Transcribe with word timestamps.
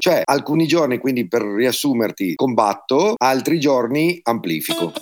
Cioè, 0.00 0.22
alcuni 0.24 0.68
giorni, 0.68 0.98
quindi 0.98 1.26
per 1.26 1.42
riassumerti, 1.42 2.36
combatto, 2.36 3.14
altri 3.16 3.58
giorni 3.58 4.20
amplifico. 4.22 4.92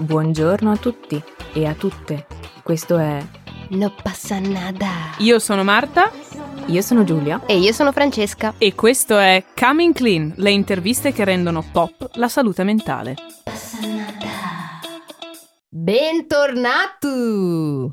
Buongiorno 0.00 0.72
a 0.72 0.76
tutti 0.76 1.22
e 1.52 1.66
a 1.66 1.74
tutte. 1.74 2.26
Questo 2.64 2.98
è 2.98 3.24
No 3.68 3.94
passa 4.02 4.40
nada. 4.40 5.14
Io 5.18 5.38
sono 5.38 5.62
Marta 5.62 6.10
Io 6.66 6.82
sono 6.82 7.04
Giulia. 7.04 7.46
E 7.46 7.56
io 7.56 7.72
sono 7.72 7.92
Francesca. 7.92 8.54
e 8.58 8.74
questo 8.74 9.16
è 9.16 9.44
Coming 9.54 9.94
Clean, 9.94 10.34
le 10.38 10.50
interviste 10.50 11.12
che 11.12 11.22
rendono 11.22 11.64
pop 11.70 12.10
la 12.14 12.26
salute 12.26 12.64
mentale. 12.64 13.14
Bentornato! 15.68 17.08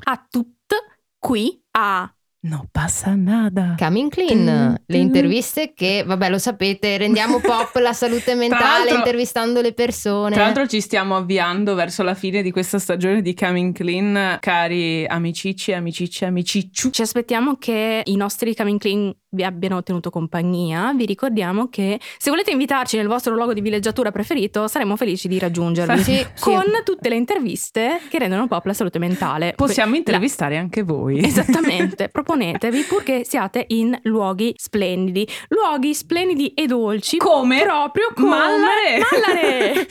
A 0.02 0.26
tutte 0.28 0.76
qui 1.20 1.62
a 1.70 2.12
No 2.44 2.66
passa 2.72 3.14
nada. 3.14 3.76
Coming 3.78 4.10
Clean, 4.10 4.28
Tum, 4.28 4.76
le 4.84 4.96
interviste 4.96 5.74
che, 5.74 6.02
vabbè 6.04 6.28
lo 6.28 6.38
sapete, 6.38 6.96
rendiamo 6.96 7.38
pop 7.38 7.72
la 7.76 7.92
salute 7.92 8.34
mentale 8.34 8.90
intervistando 8.90 9.60
le 9.60 9.72
persone. 9.72 10.34
Tra 10.34 10.42
l'altro 10.46 10.66
ci 10.66 10.80
stiamo 10.80 11.14
avviando 11.14 11.76
verso 11.76 12.02
la 12.02 12.14
fine 12.14 12.42
di 12.42 12.50
questa 12.50 12.80
stagione 12.80 13.22
di 13.22 13.32
Coming 13.34 13.72
Clean, 13.72 14.38
cari 14.40 15.06
amicici, 15.06 15.72
amicici, 15.72 16.24
amicicciu. 16.24 16.90
Ci 16.90 17.02
aspettiamo 17.02 17.58
che 17.58 18.02
i 18.04 18.16
nostri 18.16 18.56
Coming 18.56 18.80
Clean 18.80 19.14
vi 19.34 19.44
abbiano 19.44 19.82
tenuto 19.82 20.10
compagnia. 20.10 20.92
Vi 20.94 21.06
ricordiamo 21.06 21.68
che 21.68 21.98
se 22.18 22.28
volete 22.28 22.50
invitarci 22.50 22.98
nel 22.98 23.06
vostro 23.06 23.34
luogo 23.34 23.54
di 23.54 23.62
villeggiatura 23.62 24.10
preferito, 24.10 24.68
saremo 24.68 24.94
felici 24.96 25.26
di 25.26 25.38
raggiungervi 25.38 26.02
Sì, 26.02 26.16
sì. 26.16 26.26
con 26.40 26.64
tutte 26.84 27.08
le 27.08 27.14
interviste 27.16 27.98
che 28.10 28.18
rendono 28.18 28.46
pop 28.46 28.64
la 28.66 28.74
salute 28.74 28.98
mentale. 28.98 29.54
Possiamo 29.56 29.96
intervistare 29.96 30.58
anche 30.58 30.82
voi. 30.82 31.20
la- 31.22 31.26
Esattamente, 31.26 32.08
proponetevi 32.12 32.82
purché 32.82 33.24
siate 33.24 33.64
in 33.68 33.98
luoghi 34.02 34.52
splendidi, 34.56 35.26
luoghi 35.48 35.94
splendidi 35.94 36.48
e 36.52 36.66
dolci. 36.66 37.16
Come? 37.16 37.62
Proprio 37.62 38.08
come 38.14 38.28
Mallare! 38.28 39.00
Mallare! 39.10 39.86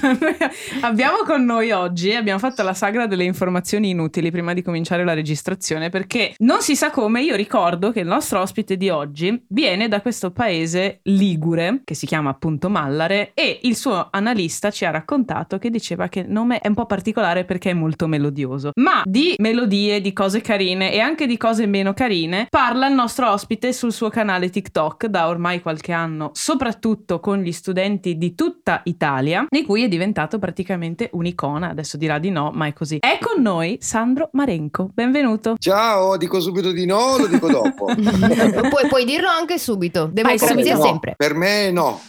abbiamo 0.80 1.18
con 1.26 1.44
noi 1.44 1.72
oggi, 1.72 2.14
abbiamo 2.14 2.38
fatto 2.38 2.62
la 2.62 2.72
sagra 2.74 3.06
delle 3.06 3.24
informazioni 3.24 3.90
inutili 3.90 4.30
prima 4.30 4.54
di 4.54 4.62
cominciare 4.62 5.04
la 5.04 5.12
registrazione 5.12 5.90
perché 5.90 6.34
non 6.38 6.62
si 6.62 6.74
sa 6.74 6.90
come, 6.90 7.22
io 7.22 7.36
ricordo 7.36 7.90
che 7.92 8.00
il 8.00 8.06
nostro 8.06 8.40
ospite 8.40 8.60
di 8.64 8.88
oggi 8.88 9.44
viene 9.48 9.88
da 9.88 10.00
questo 10.00 10.30
paese 10.30 11.00
ligure 11.04 11.80
che 11.84 11.94
si 11.94 12.06
chiama 12.06 12.30
appunto 12.30 12.70
Mallare 12.70 13.32
e 13.34 13.60
il 13.62 13.76
suo 13.76 14.08
analista 14.10 14.70
ci 14.70 14.84
ha 14.84 14.90
raccontato 14.90 15.58
che 15.58 15.70
diceva 15.70 16.08
che 16.08 16.20
il 16.20 16.30
nome 16.30 16.60
è 16.60 16.68
un 16.68 16.74
po' 16.74 16.86
particolare 16.86 17.44
perché 17.44 17.70
è 17.70 17.74
molto 17.74 18.06
melodioso. 18.06 18.70
Ma 18.80 19.02
di 19.04 19.34
melodie, 19.38 20.00
di 20.00 20.12
cose 20.12 20.40
carine 20.40 20.92
e 20.92 21.00
anche 21.00 21.26
di 21.26 21.36
cose 21.36 21.66
meno 21.66 21.92
carine 21.92 22.46
parla 22.48 22.86
il 22.86 22.94
nostro 22.94 23.30
ospite 23.30 23.72
sul 23.72 23.92
suo 23.92 24.08
canale 24.08 24.50
TikTok 24.50 25.06
da 25.06 25.28
ormai 25.28 25.60
qualche 25.60 25.92
anno, 25.92 26.30
soprattutto 26.32 27.20
con 27.20 27.40
gli 27.40 27.52
studenti 27.52 28.16
di 28.16 28.34
tutta 28.34 28.80
Italia, 28.84 29.46
di 29.48 29.64
cui 29.64 29.82
è 29.82 29.88
diventato 29.88 30.38
praticamente 30.38 31.10
un'icona. 31.12 31.70
Adesso 31.70 31.96
dirà 31.96 32.18
di 32.18 32.30
no, 32.30 32.50
ma 32.54 32.66
è 32.66 32.72
così. 32.72 32.98
È 32.98 33.18
con 33.20 33.42
noi 33.42 33.78
Sandro 33.80 34.30
Marenco. 34.32 34.90
Benvenuto. 34.92 35.56
Ciao, 35.58 36.16
dico 36.16 36.40
subito 36.40 36.72
di 36.72 36.86
no 36.86 37.16
lo 37.18 37.26
dico 37.26 37.48
dopo? 37.48 37.86
puoi, 38.68 38.86
puoi 38.88 39.04
dirlo 39.04 39.28
anche 39.28 39.58
subito. 39.58 40.08
Democrazia 40.12 40.48
subito. 40.48 40.76
No, 40.76 40.82
sempre. 40.82 41.14
Per 41.16 41.34
me 41.34 41.70
no. 41.70 42.00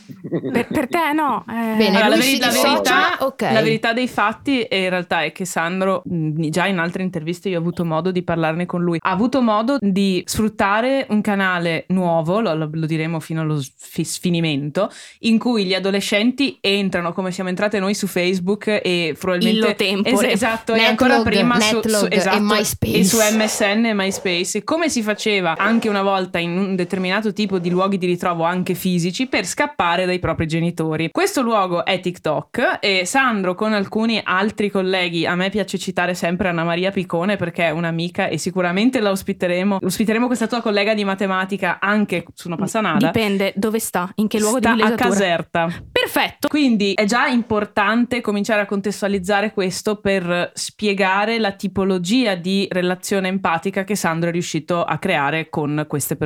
Per, 0.52 0.68
per 0.68 0.88
te 0.88 1.12
no. 1.14 1.46
eh. 1.50 1.76
Bene, 1.78 1.88
Allora, 2.02 2.08
la, 2.10 2.16
veri- 2.16 2.40
la 2.40 2.50
verità, 2.50 3.18
ok. 3.20 3.42
la 3.42 3.62
verità 3.62 3.94
dei 3.94 4.08
fatti 4.08 4.62
eh, 4.64 4.84
in 4.84 4.90
realtà 4.90 5.24
è 5.24 5.32
che 5.32 5.46
Sandro, 5.46 6.02
mh, 6.06 6.48
già 6.50 6.66
in 6.68 6.78
altre 6.80 7.04
interviste 7.04 7.50
io 7.50 7.58
ho 7.58 7.62
avuto 7.62 7.86
modo 7.86 8.12
di 8.12 8.24
parlarne 8.24 8.66
con 8.66 8.82
lui, 8.82 8.98
ha 9.02 9.10
avuto 9.12 9.42
modo 9.42 9.78
di 9.80 10.24
sfruttare 10.26 11.06
un 11.10 11.22
canale 11.22 11.86
nuovo, 11.90 12.40
lo, 12.40 12.54
lo- 12.56 12.70
lo 12.72 12.86
diremo 12.86 13.20
fino 13.20 13.42
allo 13.42 13.62
sfi- 13.62 14.04
sfinimento, 14.04 14.90
in 15.20 15.38
cui 15.38 15.66
gli 15.66 15.74
adolescenti 15.74 16.58
entrano 16.62 17.14
come 17.14 17.32
siamo 17.32 17.50
entrate 17.50 17.80
noi 17.80 17.94
su 17.94 18.08
Facebook 18.08 18.68
e 18.68 19.16
probabilmente... 19.20 19.84
Illo 19.86 20.02
tempore. 20.04 20.28
Es- 20.28 20.34
esatto, 20.34 20.74
e 20.74 20.78
Netlog, 20.80 20.90
ancora 21.12 21.22
prima 21.24 21.60
su, 21.60 21.68
su- 21.68 21.76
Netlog 21.76 22.12
e 22.12 22.16
esatto, 22.16 22.40
MySpace. 22.42 22.98
e 22.98 23.04
su 23.04 23.18
MSN 23.18 23.86
e 23.86 23.94
MySpace, 23.94 24.64
come 24.64 24.90
si 24.90 25.02
faceva 25.02 25.56
anche 25.58 25.90
una 25.90 26.02
volta 26.02 26.33
in 26.40 26.58
un 26.58 26.76
determinato 26.76 27.34
tipo 27.34 27.60
di 27.60 27.70
luoghi 27.70 27.98
di 27.98 28.06
ritrovo 28.06 28.44
anche 28.44 28.74
fisici 28.74 29.28
per 29.28 29.46
scappare 29.46 30.06
dai 30.06 30.20
propri 30.20 30.48
genitori. 30.48 31.10
Questo 31.12 31.42
luogo 31.42 31.86
è 31.86 32.00
TikTok 32.00 32.80
e 32.80 33.06
Sandro 33.06 33.56
con 33.56 33.74
alcuni 33.74 34.22
altri 34.24 34.70
colleghi, 34.70 35.26
a 35.26 35.36
me 35.36 35.50
piace 35.50 35.78
citare 35.78 36.14
sempre 36.14 36.50
Anna 36.50 36.64
Maria 36.64 36.92
Picone 36.92 37.36
perché 37.36 37.68
è 37.68 37.70
un'amica 37.70 38.28
e 38.28 38.38
sicuramente 38.38 39.00
la 39.00 39.12
ospiteremo, 39.12 39.80
ospiteremo 39.82 40.28
questa 40.28 40.48
tua 40.48 40.62
collega 40.62 40.94
di 40.94 41.04
matematica 41.04 41.80
anche 41.80 42.26
su 42.34 42.50
No 42.50 42.56
Passa 42.56 42.82
Nada. 42.82 43.08
Dipende 43.08 43.54
dove 43.56 43.80
sta, 43.80 44.12
in 44.16 44.28
che 44.28 44.40
luogo 44.40 44.58
Sta 44.58 44.74
di 44.74 44.82
a. 44.82 44.92
Caserta. 44.96 45.68
Perfetto. 45.92 46.48
Quindi 46.48 46.94
è 46.94 47.06
già 47.06 47.28
importante 47.28 48.22
cominciare 48.22 48.62
a 48.62 48.66
contestualizzare 48.66 49.54
questo 49.54 50.00
per 50.00 50.52
spiegare 50.54 51.40
la 51.40 51.52
tipologia 51.52 52.36
di 52.36 52.68
relazione 52.70 53.28
empatica 53.28 53.84
che 53.84 53.96
Sandro 53.96 54.30
è 54.30 54.32
riuscito 54.32 54.84
a 54.84 54.98
creare 54.98 55.50
con 55.50 55.86
queste 55.88 56.16
persone, 56.16 56.23